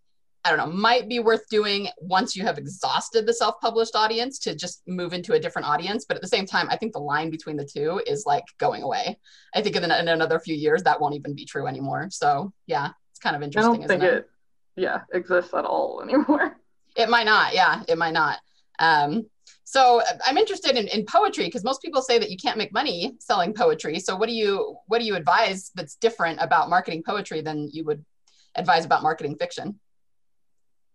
I 0.46 0.50
don't 0.50 0.58
know, 0.58 0.76
might 0.76 1.08
be 1.08 1.18
worth 1.18 1.49
doing 1.49 1.88
once 1.99 2.37
you 2.37 2.44
have 2.44 2.56
exhausted 2.56 3.26
the 3.26 3.35
self 3.35 3.56
published 3.61 3.96
audience 3.96 4.38
to 4.40 4.54
just 4.54 4.80
move 4.87 5.12
into 5.12 5.32
a 5.32 5.40
different 5.40 5.66
audience. 5.66 6.04
But 6.04 6.16
at 6.16 6.23
the 6.23 6.28
same 6.28 6.46
time, 6.46 6.68
I 6.70 6.76
think 6.76 6.92
the 6.92 7.00
line 7.00 7.30
between 7.30 7.56
the 7.56 7.64
two 7.64 8.00
is 8.06 8.26
like 8.26 8.44
going 8.58 8.85
away. 8.85 9.18
I 9.56 9.61
think 9.61 9.75
in, 9.75 9.82
in 9.82 10.06
another 10.06 10.38
few 10.38 10.54
years, 10.54 10.85
that 10.85 11.00
won't 11.00 11.16
even 11.16 11.35
be 11.35 11.44
true 11.44 11.66
anymore. 11.66 12.06
So, 12.12 12.52
yeah, 12.68 12.90
it's 13.11 13.18
kind 13.18 13.35
of 13.35 13.42
interesting. 13.42 13.75
I 13.75 13.76
don't 13.76 13.88
think 13.88 14.02
it, 14.04 14.14
it, 14.14 14.30
yeah, 14.76 15.00
exists 15.12 15.52
at 15.52 15.64
all 15.64 16.00
anymore. 16.02 16.56
It 16.99 17.11
might 17.11 17.26
not. 17.26 17.52
Yeah, 17.52 17.82
it 17.88 17.99
might 17.99 18.14
not. 18.14 18.38
Um, 18.78 19.26
so 19.64 20.00
I'm 20.25 20.38
interested 20.38 20.76
in, 20.76 20.87
in 20.88 21.04
poetry 21.04 21.45
because 21.47 21.64
most 21.64 21.83
people 21.83 22.00
say 22.00 22.18
that 22.18 22.30
you 22.30 22.37
can't 22.37 22.56
make 22.56 22.73
money 22.73 23.16
selling 23.18 23.52
poetry. 23.52 23.99
So 23.99 24.16
what 24.16 24.28
do 24.28 24.35
you 24.35 24.76
what 24.87 25.00
do 25.00 25.04
you 25.04 25.16
advise 25.16 25.71
that's 25.75 25.97
different 25.97 26.40
about 26.40 26.71
marketing 26.71 27.02
poetry 27.04 27.40
than 27.40 27.68
you 27.73 27.85
would 27.85 28.04
advise 28.54 28.85
about 28.85 29.02
marketing 29.02 29.37
fiction? 29.37 29.80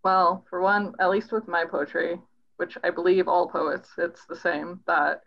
Well, 0.04 0.46
for 0.50 0.62
one, 0.62 0.94
at 1.00 1.10
least 1.10 1.32
with 1.32 1.48
my 1.48 1.66
poetry, 1.66 2.20
which 2.58 2.78
I 2.84 2.90
believe 2.90 3.28
all 3.28 3.48
poets, 3.48 3.90
it's 3.98 4.26
the 4.26 4.36
same 4.36 4.80
that 4.88 5.22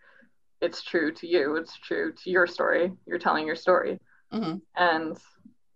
it's 0.61 0.83
true 0.83 1.13
to 1.13 1.27
you, 1.27 1.57
it's 1.57 1.77
true 1.77 2.13
to 2.25 2.31
your 2.31 2.47
story. 2.47 2.93
You're 3.07 3.19
telling 3.19 3.47
your 3.47 3.57
story. 3.57 4.01
Mm-hmm. 4.33 4.57
And 4.77 5.19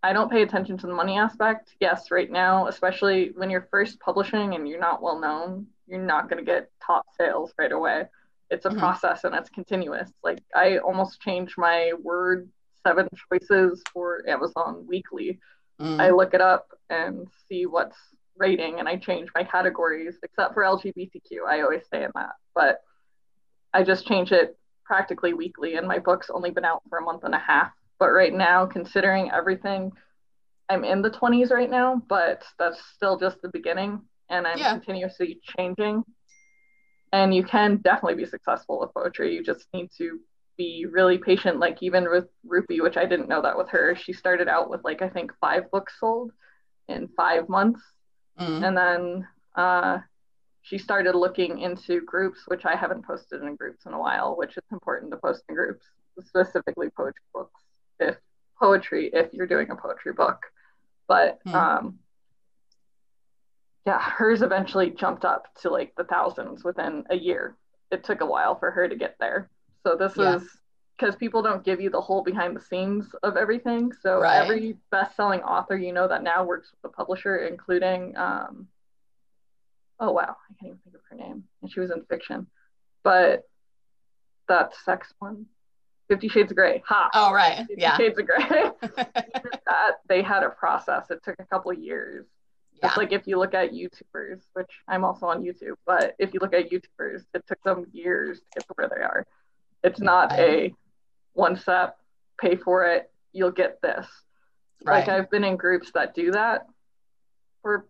I 0.03 0.13
don't 0.13 0.31
pay 0.31 0.43
attention 0.43 0.79
to 0.79 0.87
the 0.87 0.95
money 0.95 1.19
aspect. 1.19 1.75
Yes, 1.81 2.11
right 2.11 2.31
now, 2.31 2.67
especially 2.67 3.33
when 3.35 3.51
you're 3.51 3.69
first 3.71 4.01
publishing 4.01 4.55
and 4.55 4.67
you're 4.69 4.81
not 4.81 5.03
well 5.03 5.21
known, 5.21 5.67
you're 5.89 6.01
not 6.01 6.29
going 6.29 6.45
to 6.45 6.51
get 6.51 6.71
top 6.85 7.07
sales 7.19 7.53
right 7.59 7.73
away. 7.73 8.05
It's 8.51 8.65
a 8.65 8.69
mm-hmm. 8.69 8.79
process 8.79 9.25
and 9.25 9.35
it's 9.35 9.51
continuous. 9.51 10.11
Like 10.23 10.41
I 10.55 10.79
almost 10.79 11.21
change 11.21 11.55
my 11.57 11.93
word 12.03 12.49
seven 12.87 13.09
choices 13.31 13.83
for 13.93 14.29
Amazon 14.29 14.87
weekly. 14.87 15.39
Mm-hmm. 15.81 16.01
I 16.01 16.11
look 16.11 16.35
it 16.35 16.41
up 16.41 16.69
and 16.91 17.27
see 17.49 17.67
what's 17.67 17.97
rating 18.37 18.79
and 18.79 18.89
I 18.89 18.97
change 18.97 19.29
my 19.35 19.45
categories, 19.45 20.17
except 20.23 20.55
for 20.55 20.63
LGBTQ. 20.63 21.47
I 21.49 21.63
always 21.63 21.85
stay 21.87 22.05
in 22.05 22.11
that. 22.15 22.33
But 22.55 22.81
I 23.75 23.83
just 23.83 24.07
change 24.07 24.33
it 24.33 24.57
practically 24.85 25.35
weekly, 25.35 25.77
and 25.77 25.87
my 25.87 25.99
book's 25.99 26.31
only 26.31 26.51
been 26.51 26.65
out 26.65 26.83
for 26.89 26.99
a 26.99 27.03
month 27.03 27.25
and 27.25 27.35
a 27.35 27.39
half. 27.39 27.71
But 27.99 28.11
right 28.11 28.33
now, 28.33 28.65
considering 28.65 29.31
everything, 29.31 29.93
I'm 30.69 30.85
in 30.85 31.03
the 31.03 31.11
20s 31.11 31.51
right 31.51 31.71
now, 31.71 32.03
but 32.09 32.43
that's 32.59 32.81
still 32.95 33.19
just 33.19 33.41
the 33.43 33.51
beginning, 33.51 34.03
and 34.31 34.47
I'm 34.47 34.59
yeah. 34.59 34.73
continuously 34.73 35.41
changing. 35.57 36.03
And 37.13 37.35
you 37.35 37.43
can 37.43 37.79
definitely 37.79 38.23
be 38.23 38.29
successful 38.29 38.81
with 38.81 38.93
poetry. 38.93 39.35
You 39.35 39.43
just 39.43 39.67
need 39.73 39.89
to 39.97 40.21
be 40.57 40.87
really 40.91 41.19
patient. 41.19 41.59
Like 41.59 41.83
even 41.83 42.09
with 42.11 42.27
Rupi, 42.47 42.83
which 42.83 42.97
I 42.97 43.07
didn't 43.07 43.29
know 43.29 43.41
that 43.43 43.57
with 43.57 43.69
her, 43.71 43.97
she 43.97 44.13
started 44.13 44.49
out 44.49 44.69
with 44.69 44.85
like 44.85 45.01
I 45.01 45.09
think 45.09 45.33
five 45.41 45.71
books 45.71 45.95
sold 45.99 46.33
in 46.89 47.09
five 47.17 47.49
months 47.49 47.81
Mm. 48.39 48.67
And 48.67 48.77
then 48.77 49.29
uh, 49.57 49.99
she 50.63 50.79
started 50.79 51.15
looking 51.15 51.59
into 51.61 52.01
groups, 52.03 52.41
which 52.47 52.65
I 52.65 52.77
haven't 52.77 53.07
posted 53.07 53.43
in 53.43 53.57
groups 53.57 53.87
in 53.87 53.93
a 53.93 53.99
while, 53.99 54.37
which 54.37 54.57
is 54.57 54.65
important 54.71 55.11
to 55.11 55.17
post 55.19 55.43
in 55.49 55.55
groups, 55.55 55.85
specifically 56.25 56.89
poetry 56.97 57.23
books, 57.35 57.61
if 57.99 58.17
poetry, 58.61 59.11
if 59.13 59.33
you're 59.33 59.47
doing 59.47 59.71
a 59.71 59.77
poetry 59.77 60.13
book. 60.13 60.41
But 61.07 61.39
mm. 61.47 61.55
um, 61.55 61.99
yeah, 63.89 64.01
hers 64.03 64.43
eventually 64.43 64.91
jumped 64.91 65.25
up 65.25 65.47
to 65.63 65.71
like 65.71 65.95
the 65.97 66.05
thousands 66.05 66.63
within 66.63 67.05
a 67.09 67.17
year. 67.17 67.57
It 67.91 68.05
took 68.05 68.21
a 68.21 68.27
while 68.27 68.59
for 68.59 68.71
her 68.71 68.87
to 68.87 68.95
get 68.95 69.17
there. 69.19 69.49
So 69.83 69.97
this 69.97 70.13
yeah. 70.15 70.37
is 70.37 70.43
because 70.99 71.17
people 71.17 71.41
don't 71.41 71.65
give 71.65 71.81
you 71.81 71.89
the 71.89 72.01
whole 72.03 72.23
behind 72.23 72.55
the 72.55 72.61
scenes 72.61 73.07
of 73.23 73.39
everything. 73.39 73.93
So 74.03 74.21
right. 74.21 74.43
every 74.43 74.77
best-selling 74.91 75.41
author 75.41 75.75
you 75.75 75.95
know 75.95 76.07
that 76.07 76.23
now 76.23 76.45
works 76.45 76.69
with 76.71 76.93
a 76.93 76.95
publisher, 76.95 77.47
including 77.47 78.15
um, 78.19 78.69
oh 79.99 80.13
wow, 80.13 80.37
I 80.51 80.55
can't 80.61 80.73
even 80.73 80.79
think 80.85 80.95
of 80.95 81.01
her 81.09 81.17
name, 81.17 81.45
and 81.63 81.73
she 81.73 81.81
was 81.81 81.91
in 81.91 82.03
fiction, 82.11 82.47
but 83.03 83.49
that 84.49 84.75
sex 84.85 85.15
one, 85.19 85.47
Fifty 86.09 86.29
Shades 86.29 86.53
of 86.53 86.59
Grey. 86.59 86.83
Ha. 86.87 87.09
Oh 87.15 87.33
right, 87.33 87.67
Fifty 87.67 87.77
yeah. 87.79 87.97
Shades 87.97 88.19
of 88.19 88.27
Grey. 88.27 88.71
that 88.83 89.93
they 90.11 90.21
had 90.21 90.43
a 90.43 90.51
process. 90.51 91.07
It 91.09 91.23
took 91.25 91.37
a 91.39 91.47
couple 91.47 91.73
years. 91.73 92.27
Yeah. 92.81 92.89
It's 92.89 92.97
like 92.97 93.13
if 93.13 93.27
you 93.27 93.39
look 93.39 93.55
at 93.55 93.73
YouTubers, 93.73 94.41
which 94.53 94.71
I'm 94.87 95.05
also 95.05 95.27
on 95.27 95.43
YouTube, 95.43 95.75
but 95.87 96.15
if 96.19 96.33
you 96.33 96.41
look 96.41 96.55
at 96.55 96.71
YouTubers, 96.71 97.25
it 97.35 97.45
took 97.47 97.63
them 97.63 97.87
years 97.93 98.39
to 98.39 98.45
get 98.55 98.69
to 98.69 98.75
where 98.77 98.89
they 98.89 99.03
are. 99.03 99.27
It's 99.83 100.01
not 100.01 100.33
a 100.33 100.73
one 101.33 101.57
step, 101.57 101.97
pay 102.41 102.57
for 102.57 102.87
it, 102.87 103.11
you'll 103.33 103.51
get 103.51 103.81
this. 103.83 104.07
Right. 104.85 105.01
Like 105.01 105.09
I've 105.09 105.31
been 105.31 105.45
in 105.45 105.57
groups 105.57 105.91
that 105.93 106.15
do 106.15 106.33
that. 106.33 106.67
For 107.63 107.87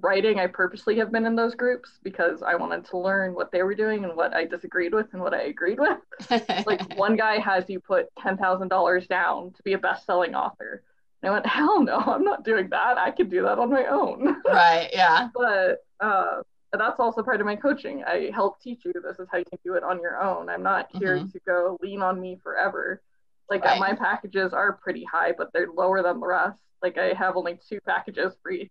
writing, 0.00 0.38
I 0.38 0.46
purposely 0.46 0.98
have 0.98 1.12
been 1.12 1.26
in 1.26 1.36
those 1.36 1.54
groups 1.54 1.98
because 2.02 2.42
I 2.42 2.54
wanted 2.54 2.86
to 2.86 2.98
learn 2.98 3.34
what 3.34 3.52
they 3.52 3.62
were 3.62 3.74
doing 3.74 4.04
and 4.04 4.16
what 4.16 4.34
I 4.34 4.44
disagreed 4.44 4.94
with 4.94 5.06
and 5.12 5.20
what 5.20 5.34
I 5.34 5.42
agreed 5.42 5.78
with. 5.78 5.98
like 6.66 6.96
one 6.96 7.16
guy 7.16 7.38
has 7.38 7.68
you 7.68 7.80
put 7.80 8.06
ten 8.18 8.36
thousand 8.36 8.68
dollars 8.68 9.06
down 9.06 9.52
to 9.52 9.62
be 9.62 9.74
a 9.74 9.78
best-selling 9.78 10.34
author. 10.34 10.82
And 11.22 11.30
I 11.30 11.32
went, 11.32 11.46
hell 11.46 11.82
no, 11.82 11.98
I'm 11.98 12.24
not 12.24 12.44
doing 12.44 12.68
that. 12.70 12.98
I 12.98 13.10
can 13.10 13.28
do 13.28 13.42
that 13.42 13.58
on 13.58 13.70
my 13.70 13.86
own. 13.86 14.36
Right. 14.46 14.90
Yeah. 14.92 15.28
but 15.34 15.84
uh, 16.00 16.42
that's 16.72 16.98
also 17.00 17.22
part 17.22 17.40
of 17.40 17.46
my 17.46 17.56
coaching. 17.56 18.04
I 18.04 18.30
help 18.34 18.60
teach 18.60 18.84
you 18.84 18.92
this 18.92 19.18
is 19.18 19.28
how 19.30 19.38
you 19.38 19.44
can 19.44 19.58
do 19.64 19.74
it 19.74 19.82
on 19.82 20.00
your 20.00 20.22
own. 20.22 20.48
I'm 20.48 20.62
not 20.62 20.88
here 20.92 21.18
mm-hmm. 21.18 21.28
to 21.28 21.40
go 21.46 21.78
lean 21.82 22.02
on 22.02 22.20
me 22.20 22.38
forever. 22.42 23.02
Like 23.48 23.64
right. 23.64 23.80
my 23.80 23.94
packages 23.94 24.52
are 24.52 24.74
pretty 24.74 25.04
high, 25.04 25.32
but 25.36 25.52
they're 25.52 25.72
lower 25.72 26.02
than 26.02 26.20
the 26.20 26.26
rest. 26.26 26.60
Like 26.82 26.98
I 26.98 27.12
have 27.14 27.36
only 27.36 27.58
two 27.68 27.80
packages 27.80 28.34
for 28.42 28.52
each, 28.52 28.70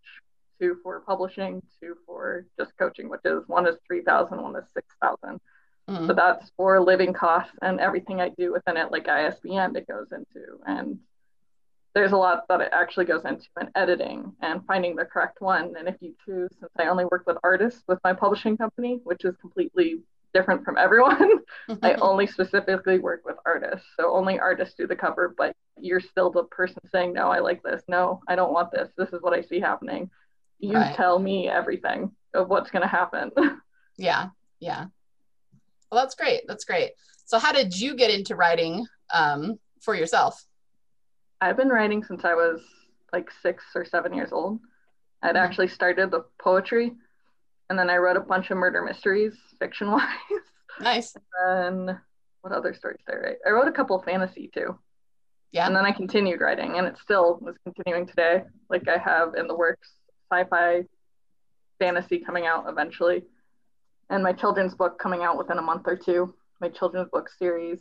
two 0.59 0.77
for 0.81 1.01
publishing, 1.01 1.61
two 1.81 1.95
for 2.05 2.45
just 2.57 2.71
coaching, 2.77 3.09
which 3.09 3.21
is 3.25 3.43
one 3.47 3.67
is 3.67 3.75
3,000, 3.85 4.41
one 4.41 4.55
is 4.55 4.65
6,000. 4.73 5.39
Mm-hmm. 5.89 6.07
So 6.07 6.13
that's 6.13 6.51
for 6.55 6.79
living 6.79 7.13
costs 7.13 7.53
and 7.61 7.79
everything 7.79 8.21
I 8.21 8.29
do 8.29 8.53
within 8.53 8.77
it, 8.77 8.91
like 8.91 9.07
ISBN 9.07 9.75
it 9.75 9.87
goes 9.87 10.11
into. 10.11 10.59
And 10.65 10.99
there's 11.95 12.11
a 12.11 12.17
lot 12.17 12.47
that 12.49 12.61
it 12.61 12.69
actually 12.71 13.05
goes 13.05 13.25
into 13.25 13.47
in 13.59 13.69
editing 13.75 14.31
and 14.41 14.65
finding 14.65 14.95
the 14.95 15.05
correct 15.05 15.41
one. 15.41 15.73
And 15.77 15.87
if 15.87 15.95
you 16.01 16.13
choose, 16.25 16.49
since 16.59 16.71
I 16.77 16.87
only 16.87 17.05
work 17.05 17.23
with 17.25 17.37
artists 17.43 17.83
with 17.87 17.99
my 18.03 18.13
publishing 18.13 18.57
company, 18.57 18.99
which 19.03 19.25
is 19.25 19.35
completely 19.37 20.01
different 20.33 20.63
from 20.63 20.77
everyone, 20.77 21.39
I 21.81 21.95
only 21.95 22.27
specifically 22.27 22.99
work 22.99 23.23
with 23.25 23.37
artists. 23.45 23.87
So 23.97 24.13
only 24.13 24.39
artists 24.39 24.75
do 24.75 24.85
the 24.85 24.95
cover, 24.95 25.33
but 25.35 25.55
you're 25.79 25.99
still 25.99 26.29
the 26.29 26.43
person 26.43 26.79
saying, 26.91 27.13
no, 27.13 27.29
I 27.29 27.39
like 27.39 27.63
this. 27.63 27.81
No, 27.87 28.21
I 28.27 28.35
don't 28.35 28.53
want 28.53 28.71
this. 28.71 28.89
This 28.95 29.09
is 29.09 29.21
what 29.21 29.33
I 29.33 29.41
see 29.41 29.59
happening. 29.59 30.11
You 30.59 30.73
right. 30.73 30.95
tell 30.95 31.17
me 31.17 31.47
everything 31.47 32.11
of 32.33 32.49
what's 32.49 32.69
going 32.69 32.83
to 32.83 32.87
happen. 32.87 33.31
yeah. 33.97 34.27
Yeah. 34.59 34.85
Well, 35.91 36.01
that's 36.01 36.15
great. 36.15 36.41
That's 36.47 36.65
great. 36.65 36.91
So, 37.25 37.39
how 37.39 37.51
did 37.51 37.79
you 37.79 37.95
get 37.95 38.11
into 38.11 38.35
writing 38.35 38.85
um, 39.13 39.57
for 39.81 39.95
yourself? 39.95 40.43
I've 41.41 41.57
been 41.57 41.69
writing 41.69 42.03
since 42.03 42.25
I 42.25 42.33
was 42.33 42.61
like 43.13 43.29
six 43.41 43.63
or 43.75 43.85
seven 43.85 44.13
years 44.13 44.31
old. 44.31 44.59
I'd 45.21 45.29
mm-hmm. 45.29 45.37
actually 45.37 45.67
started 45.69 46.11
the 46.11 46.25
poetry 46.41 46.93
and 47.69 47.77
then 47.77 47.89
I 47.89 47.97
wrote 47.97 48.17
a 48.17 48.21
bunch 48.21 48.49
of 48.49 48.57
murder 48.57 48.81
mysteries, 48.83 49.33
fiction 49.59 49.91
wise. 49.91 50.07
Nice. 50.81 51.15
and 51.15 51.87
then 51.87 51.99
what 52.41 52.53
other 52.53 52.73
stories 52.73 52.99
did 53.05 53.15
I 53.15 53.17
write? 53.17 53.37
I 53.45 53.51
wrote 53.51 53.67
a 53.67 53.71
couple 53.71 54.01
fantasy 54.01 54.49
too. 54.53 54.77
Yeah. 55.51 55.67
And 55.67 55.75
then 55.75 55.85
I 55.85 55.91
continued 55.91 56.41
writing 56.41 56.77
and 56.77 56.87
it 56.87 56.97
still 56.97 57.39
was 57.41 57.55
continuing 57.63 58.07
today. 58.07 58.43
Like 58.69 58.87
I 58.87 58.97
have 58.97 59.35
in 59.35 59.47
the 59.47 59.55
works 59.55 59.89
sci 60.31 60.43
fi 60.45 60.83
fantasy 61.79 62.19
coming 62.19 62.45
out 62.45 62.65
eventually. 62.67 63.23
And 64.09 64.23
my 64.23 64.33
children's 64.33 64.73
book 64.73 64.99
coming 64.99 65.23
out 65.23 65.37
within 65.37 65.57
a 65.57 65.61
month 65.61 65.83
or 65.85 65.95
two. 65.95 66.33
My 66.61 66.69
children's 66.69 67.09
book 67.11 67.29
series. 67.37 67.79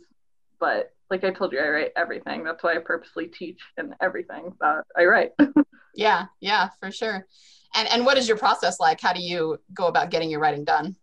But 0.60 0.92
like 1.10 1.24
I 1.24 1.30
told 1.30 1.52
you, 1.52 1.60
I 1.60 1.68
write 1.68 1.92
everything. 1.96 2.44
That's 2.44 2.62
why 2.62 2.74
I 2.74 2.78
purposely 2.78 3.26
teach 3.26 3.60
in 3.76 3.94
everything 4.00 4.52
that 4.60 4.84
I 4.96 5.04
write. 5.04 5.30
yeah, 5.94 6.26
yeah, 6.40 6.68
for 6.80 6.90
sure. 6.90 7.26
And 7.74 7.88
and 7.88 8.04
what 8.04 8.18
is 8.18 8.28
your 8.28 8.38
process 8.38 8.80
like? 8.80 9.00
How 9.00 9.12
do 9.12 9.20
you 9.20 9.58
go 9.72 9.86
about 9.86 10.10
getting 10.10 10.30
your 10.30 10.40
writing 10.40 10.64
done? 10.64 10.96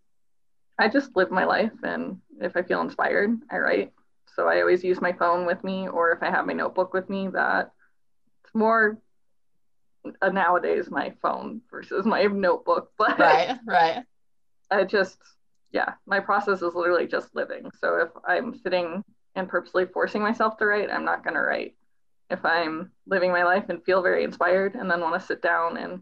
I 0.77 0.89
just 0.89 1.15
live 1.15 1.31
my 1.31 1.45
life 1.45 1.71
and 1.83 2.19
if 2.41 2.57
I 2.57 2.61
feel 2.61 2.81
inspired, 2.81 3.31
I 3.49 3.57
write. 3.57 3.93
So 4.35 4.47
I 4.47 4.59
always 4.59 4.83
use 4.83 4.99
my 4.99 5.13
phone 5.13 5.45
with 5.45 5.63
me 5.63 5.87
or 5.87 6.11
if 6.11 6.21
I 6.21 6.29
have 6.29 6.45
my 6.45 6.53
notebook 6.53 6.93
with 6.93 7.09
me 7.09 7.29
that 7.29 7.71
it's 8.43 8.53
more 8.53 8.99
uh, 10.21 10.29
nowadays 10.29 10.91
my 10.91 11.13
phone 11.21 11.61
versus 11.71 12.05
my 12.05 12.23
notebook, 12.23 12.91
but 12.97 13.17
Right, 13.17 13.57
right. 13.65 14.03
I 14.69 14.83
just 14.83 15.17
yeah, 15.71 15.93
my 16.05 16.19
process 16.19 16.61
is 16.61 16.73
literally 16.73 17.07
just 17.07 17.35
living. 17.35 17.69
So 17.79 17.97
if 17.97 18.09
I'm 18.27 18.57
sitting 18.59 19.03
and 19.35 19.49
purposely 19.49 19.85
forcing 19.85 20.21
myself 20.21 20.57
to 20.57 20.65
write, 20.65 20.89
I'm 20.89 21.05
not 21.05 21.23
going 21.23 21.35
to 21.35 21.41
write. 21.41 21.75
If 22.29 22.43
I'm 22.43 22.91
living 23.05 23.31
my 23.31 23.43
life 23.43 23.65
and 23.69 23.83
feel 23.83 24.01
very 24.01 24.23
inspired 24.23 24.75
and 24.75 24.89
then 24.89 25.01
want 25.01 25.19
to 25.19 25.25
sit 25.25 25.41
down 25.41 25.77
and 25.77 26.01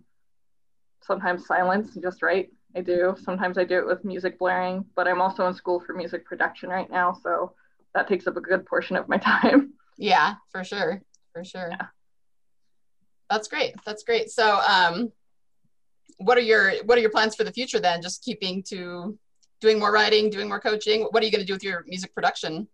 sometimes 1.01 1.45
silence 1.45 1.95
and 1.95 2.03
just 2.03 2.21
write, 2.21 2.49
I 2.75 2.81
do. 2.81 3.15
Sometimes 3.21 3.57
I 3.57 3.65
do 3.65 3.77
it 3.77 3.85
with 3.85 4.05
music 4.05 4.39
blaring, 4.39 4.85
but 4.95 5.07
I'm 5.07 5.21
also 5.21 5.47
in 5.47 5.53
school 5.53 5.79
for 5.79 5.93
music 5.93 6.25
production 6.25 6.69
right 6.69 6.89
now. 6.89 7.13
So 7.13 7.53
that 7.93 8.07
takes 8.07 8.25
up 8.25 8.37
a 8.37 8.41
good 8.41 8.65
portion 8.65 8.95
of 8.95 9.07
my 9.09 9.17
time. 9.19 9.73
Yeah, 9.97 10.35
for 10.51 10.63
sure. 10.63 11.01
For 11.33 11.43
sure. 11.43 11.69
Yeah. 11.69 11.87
That's 13.29 13.47
great. 13.47 13.75
That's 13.85 14.03
great. 14.03 14.29
So, 14.29 14.59
um, 14.67 15.11
what 16.17 16.37
are 16.37 16.41
your 16.41 16.73
what 16.85 16.97
are 16.97 17.01
your 17.01 17.09
plans 17.09 17.35
for 17.35 17.43
the 17.43 17.51
future 17.51 17.79
then? 17.79 18.01
Just 18.01 18.23
keeping 18.23 18.63
to 18.69 19.17
doing 19.59 19.79
more 19.79 19.91
writing, 19.91 20.29
doing 20.29 20.47
more 20.47 20.59
coaching. 20.59 21.03
What 21.11 21.23
are 21.23 21.25
you 21.25 21.31
going 21.31 21.41
to 21.41 21.47
do 21.47 21.53
with 21.53 21.63
your 21.63 21.83
music 21.87 22.13
production? 22.13 22.67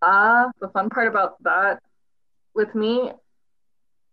Uh, 0.00 0.48
the 0.60 0.68
fun 0.68 0.88
part 0.88 1.08
about 1.08 1.42
that 1.42 1.82
with 2.54 2.74
me, 2.74 3.12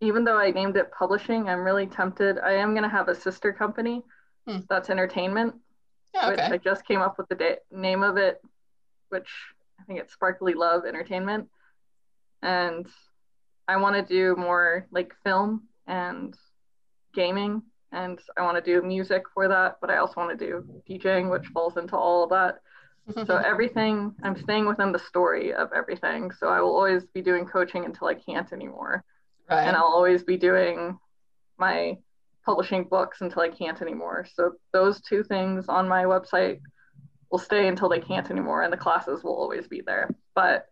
even 0.01 0.24
though 0.24 0.38
I 0.38 0.51
named 0.51 0.77
it 0.77 0.92
publishing, 0.92 1.48
I'm 1.48 1.63
really 1.63 1.88
tempted. 1.88 2.39
I 2.39 2.54
am 2.54 2.72
going 2.72 2.84
to 2.84 2.89
have 2.89 3.08
a 3.08 3.15
sister 3.15 3.54
company 3.54 4.04
hmm. 4.48 4.60
that's 4.70 4.89
entertainment, 4.89 5.56
yeah, 6.13 6.30
okay. 6.30 6.32
which 6.32 6.51
I 6.51 6.58
just 6.58 6.86
came 6.86 7.01
up 7.01 7.18
with 7.18 7.27
the 7.30 7.36
da- 7.36 7.60
name 7.72 8.04
of 8.04 8.18
it, 8.18 8.42
which 9.10 9.30
I 9.80 9.84
think 9.84 10.00
it's 10.00 10.13
Sparkly 10.13 10.54
Love 10.54 10.86
Entertainment. 10.86 11.50
And 12.42 12.88
I 13.68 13.77
want 13.77 13.96
to 13.96 14.01
do 14.01 14.36
more 14.36 14.88
like 14.92 15.13
film 15.24 15.63
and 15.88 16.36
gaming, 17.13 17.63
and 17.92 18.20
I 18.38 18.42
want 18.42 18.63
to 18.63 18.74
do 18.74 18.86
music 18.86 19.24
for 19.34 19.48
that, 19.48 19.77
but 19.82 19.89
I 19.89 19.98
also 19.98 20.13
want 20.18 20.38
to 20.38 20.46
do 20.46 20.82
DJing, 20.89 21.32
which 21.32 21.48
falls 21.48 21.77
into 21.77 21.96
all 21.96 22.24
of 22.24 22.30
that 22.32 22.60
so 23.13 23.38
everything 23.45 24.13
i'm 24.24 24.35
staying 24.35 24.65
within 24.65 24.91
the 24.91 25.00
story 25.00 25.53
of 25.53 25.69
everything. 25.75 26.31
So 26.31 26.47
i 26.47 26.59
will 26.62 26.75
always 26.75 27.05
be 27.05 27.21
doing 27.21 27.45
coaching 27.45 27.85
until 27.85 28.07
i 28.07 28.13
can't 28.13 28.51
anymore. 28.53 29.03
Right. 29.50 29.67
and 29.67 29.75
i'll 29.75 29.83
always 29.83 30.24
be 30.24 30.38
doing 30.38 30.97
my 31.57 31.97
publishing 32.45 32.83
books 32.85 33.21
until 33.21 33.41
i 33.41 33.50
can't 33.50 33.81
anymore. 33.81 34.25
So 34.33 34.53
those 34.74 35.01
two 35.01 35.24
things 35.24 35.65
on 35.67 35.88
my 35.88 36.03
website 36.03 36.59
will 37.31 37.39
stay 37.39 37.67
until 37.67 37.89
they 37.89 38.00
can't 38.00 38.29
anymore 38.29 38.62
and 38.62 38.71
the 38.71 38.77
classes 38.77 39.24
will 39.24 39.35
always 39.35 39.67
be 39.67 39.81
there. 39.85 40.09
But 40.35 40.67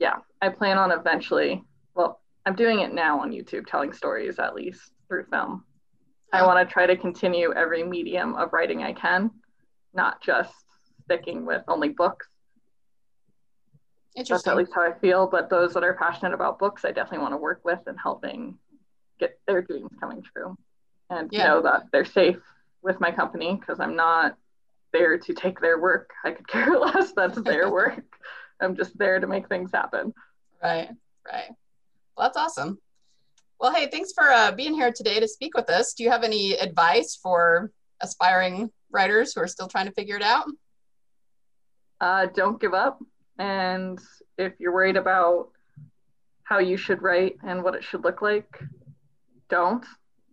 yeah 0.00 0.16
i 0.42 0.48
plan 0.48 0.78
on 0.78 0.90
eventually 0.90 1.62
well 1.94 2.20
i'm 2.46 2.56
doing 2.56 2.80
it 2.80 2.92
now 2.92 3.20
on 3.20 3.30
youtube 3.30 3.66
telling 3.66 3.92
stories 3.92 4.40
at 4.40 4.54
least 4.54 4.90
through 5.06 5.26
film. 5.30 5.64
I 6.32 6.40
oh. 6.40 6.46
want 6.46 6.66
to 6.66 6.72
try 6.72 6.86
to 6.86 6.96
continue 6.96 7.52
every 7.52 7.84
medium 7.84 8.34
of 8.34 8.52
writing 8.52 8.82
i 8.82 8.92
can 8.92 9.30
not 9.94 10.20
just 10.20 10.64
sticking 11.04 11.46
with 11.46 11.62
only 11.68 11.90
books. 11.90 12.26
That's 14.16 14.46
at 14.46 14.56
least 14.56 14.72
how 14.74 14.82
I 14.82 14.92
feel. 14.98 15.26
But 15.26 15.50
those 15.50 15.74
that 15.74 15.84
are 15.84 15.94
passionate 15.94 16.34
about 16.34 16.58
books, 16.58 16.84
I 16.84 16.90
definitely 16.90 17.20
want 17.20 17.34
to 17.34 17.38
work 17.38 17.60
with 17.64 17.80
and 17.86 17.98
helping 18.00 18.58
get 19.18 19.38
their 19.46 19.62
dreams 19.62 19.90
coming 20.00 20.22
true 20.22 20.56
and 21.10 21.28
yeah. 21.32 21.48
know 21.48 21.62
that 21.62 21.84
they're 21.92 22.04
safe 22.04 22.38
with 22.82 23.00
my 23.00 23.10
company 23.10 23.54
because 23.54 23.80
I'm 23.80 23.96
not 23.96 24.36
there 24.92 25.18
to 25.18 25.34
take 25.34 25.60
their 25.60 25.78
work. 25.78 26.10
I 26.24 26.32
could 26.32 26.48
care 26.48 26.78
less. 26.78 27.12
That's 27.12 27.40
their 27.42 27.70
work. 27.72 28.04
I'm 28.60 28.76
just 28.76 28.96
there 28.98 29.20
to 29.20 29.26
make 29.26 29.48
things 29.48 29.70
happen. 29.72 30.12
Right, 30.62 30.90
right. 31.30 31.48
Well, 32.16 32.26
that's 32.26 32.36
awesome. 32.36 32.78
Well, 33.60 33.74
hey, 33.74 33.88
thanks 33.90 34.12
for 34.12 34.30
uh, 34.30 34.52
being 34.52 34.74
here 34.74 34.92
today 34.92 35.20
to 35.20 35.28
speak 35.28 35.54
with 35.54 35.68
us. 35.70 35.92
Do 35.94 36.02
you 36.02 36.10
have 36.10 36.22
any 36.22 36.54
advice 36.54 37.18
for 37.22 37.70
aspiring 38.00 38.70
writers 38.90 39.34
who 39.34 39.42
are 39.42 39.46
still 39.46 39.68
trying 39.68 39.86
to 39.86 39.92
figure 39.92 40.16
it 40.16 40.22
out? 40.22 40.46
Uh, 42.00 42.26
don't 42.26 42.60
give 42.60 42.74
up. 42.74 43.02
And 43.38 43.98
if 44.38 44.52
you're 44.58 44.72
worried 44.72 44.96
about 44.96 45.48
how 46.42 46.58
you 46.58 46.76
should 46.76 47.02
write 47.02 47.36
and 47.46 47.62
what 47.62 47.74
it 47.74 47.84
should 47.84 48.04
look 48.04 48.22
like, 48.22 48.60
don't. 49.48 49.84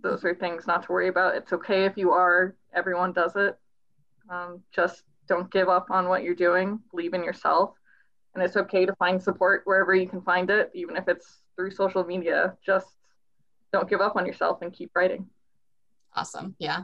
Those 0.01 0.23
are 0.23 0.35
things 0.35 0.67
not 0.67 0.83
to 0.83 0.91
worry 0.91 1.07
about. 1.07 1.35
It's 1.35 1.53
okay 1.53 1.85
if 1.85 1.97
you 1.97 2.11
are, 2.11 2.55
everyone 2.73 3.13
does 3.13 3.35
it. 3.35 3.57
Um, 4.29 4.61
just 4.71 5.03
don't 5.27 5.51
give 5.51 5.69
up 5.69 5.87
on 5.89 6.07
what 6.07 6.23
you're 6.23 6.35
doing, 6.35 6.79
believe 6.91 7.13
in 7.13 7.23
yourself. 7.23 7.73
And 8.33 8.43
it's 8.43 8.55
okay 8.55 8.85
to 8.85 8.95
find 8.95 9.21
support 9.21 9.63
wherever 9.65 9.95
you 9.95 10.07
can 10.07 10.21
find 10.21 10.49
it, 10.49 10.71
even 10.73 10.95
if 10.95 11.07
it's 11.07 11.39
through 11.55 11.71
social 11.71 12.03
media. 12.03 12.55
Just 12.65 12.87
don't 13.73 13.89
give 13.89 13.99
up 13.99 14.15
on 14.15 14.25
yourself 14.25 14.61
and 14.61 14.71
keep 14.71 14.91
writing. 14.95 15.27
Awesome. 16.15 16.55
Yeah. 16.59 16.81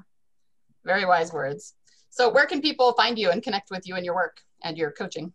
Very 0.83 1.05
wise 1.05 1.31
words. 1.31 1.75
So, 2.09 2.29
where 2.29 2.45
can 2.45 2.61
people 2.61 2.93
find 2.93 3.17
you 3.17 3.31
and 3.31 3.41
connect 3.41 3.71
with 3.71 3.87
you 3.87 3.95
and 3.95 4.05
your 4.05 4.15
work? 4.15 4.37
And 4.63 4.78
your 4.78 4.91
coaching? 4.91 5.34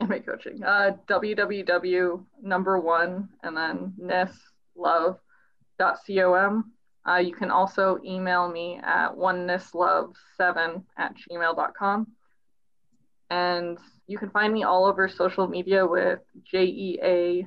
And 0.00 0.08
my 0.08 0.18
coaching. 0.18 0.62
Uh, 0.62 0.96
www 1.08 2.24
number 2.42 2.78
one 2.78 3.28
and 3.42 3.56
then 3.56 3.94
nisslove.com. 4.00 6.72
Uh, 7.08 7.16
you 7.16 7.32
can 7.32 7.50
also 7.50 7.98
email 8.04 8.50
me 8.50 8.78
at 8.82 9.16
oneness.love7 9.16 10.82
at 10.98 11.14
gmail.com. 11.16 12.06
And 13.30 13.78
you 14.06 14.18
can 14.18 14.30
find 14.30 14.52
me 14.52 14.64
all 14.64 14.84
over 14.84 15.08
social 15.08 15.46
media 15.46 15.86
with 15.86 16.20
J 16.44 16.64
E 16.64 16.98
A 17.02 17.46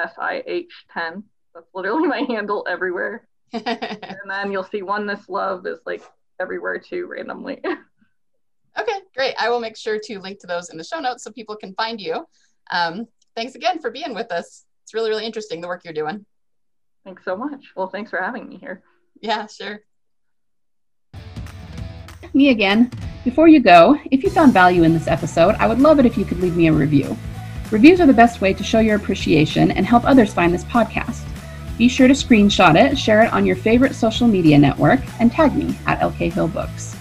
S 0.00 0.12
I 0.18 0.42
H 0.46 0.72
10. 0.92 1.22
That's 1.54 1.66
literally 1.74 2.08
my 2.08 2.24
handle 2.28 2.66
everywhere. 2.68 3.26
and 3.52 4.28
then 4.28 4.50
you'll 4.50 4.64
see 4.64 4.82
Oneness 4.82 5.28
Love 5.28 5.66
is 5.66 5.78
like 5.86 6.02
everywhere 6.40 6.78
too, 6.78 7.06
randomly. 7.06 7.60
Okay, 8.78 9.00
great. 9.14 9.34
I 9.38 9.48
will 9.48 9.60
make 9.60 9.76
sure 9.76 9.98
to 10.02 10.18
link 10.18 10.40
to 10.40 10.46
those 10.46 10.70
in 10.70 10.76
the 10.76 10.84
show 10.84 11.00
notes 11.00 11.24
so 11.24 11.30
people 11.30 11.56
can 11.56 11.74
find 11.74 12.00
you. 12.00 12.26
Um, 12.70 13.06
thanks 13.36 13.54
again 13.54 13.78
for 13.80 13.90
being 13.90 14.14
with 14.14 14.32
us. 14.32 14.64
It's 14.82 14.94
really, 14.94 15.10
really 15.10 15.24
interesting 15.24 15.60
the 15.60 15.68
work 15.68 15.82
you're 15.84 15.94
doing. 15.94 16.26
Thanks 17.04 17.24
so 17.24 17.36
much. 17.36 17.72
Well, 17.76 17.88
thanks 17.88 18.10
for 18.10 18.20
having 18.20 18.48
me 18.48 18.56
here. 18.56 18.82
Yeah, 19.20 19.46
sure. 19.46 19.80
Me 22.32 22.48
again. 22.48 22.90
Before 23.22 23.46
you 23.46 23.60
go, 23.60 23.98
if 24.10 24.22
you 24.22 24.30
found 24.30 24.52
value 24.52 24.82
in 24.82 24.92
this 24.92 25.06
episode, 25.06 25.54
I 25.58 25.66
would 25.66 25.78
love 25.78 25.98
it 25.98 26.06
if 26.06 26.18
you 26.18 26.24
could 26.24 26.40
leave 26.40 26.56
me 26.56 26.66
a 26.66 26.72
review. 26.72 27.16
Reviews 27.70 28.00
are 28.00 28.06
the 28.06 28.12
best 28.12 28.40
way 28.40 28.52
to 28.52 28.64
show 28.64 28.80
your 28.80 28.96
appreciation 28.96 29.70
and 29.70 29.86
help 29.86 30.04
others 30.04 30.34
find 30.34 30.52
this 30.52 30.64
podcast. 30.64 31.22
Be 31.78 31.88
sure 31.88 32.08
to 32.08 32.14
screenshot 32.14 32.76
it, 32.76 32.98
share 32.98 33.22
it 33.22 33.32
on 33.32 33.46
your 33.46 33.56
favorite 33.56 33.94
social 33.94 34.28
media 34.28 34.58
network, 34.58 35.00
and 35.20 35.32
tag 35.32 35.54
me 35.54 35.76
at 35.86 36.00
LK 36.00 36.32
Hill 36.32 36.48
Books. 36.48 36.96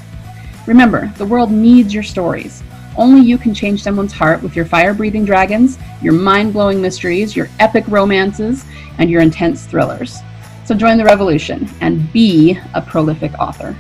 Remember, 0.65 1.11
the 1.17 1.25
world 1.25 1.51
needs 1.51 1.93
your 1.93 2.03
stories. 2.03 2.63
Only 2.95 3.21
you 3.21 3.37
can 3.37 3.53
change 3.53 3.83
someone's 3.83 4.13
heart 4.13 4.41
with 4.41 4.55
your 4.55 4.65
fire 4.65 4.93
breathing 4.93 5.25
dragons, 5.25 5.77
your 6.01 6.13
mind 6.13 6.53
blowing 6.53 6.81
mysteries, 6.81 7.35
your 7.35 7.49
epic 7.59 7.83
romances, 7.87 8.63
and 8.97 9.09
your 9.09 9.21
intense 9.21 9.65
thrillers. 9.65 10.19
So 10.65 10.75
join 10.75 10.97
the 10.97 11.03
revolution 11.03 11.69
and 11.81 12.11
be 12.13 12.57
a 12.73 12.81
prolific 12.81 13.33
author. 13.39 13.75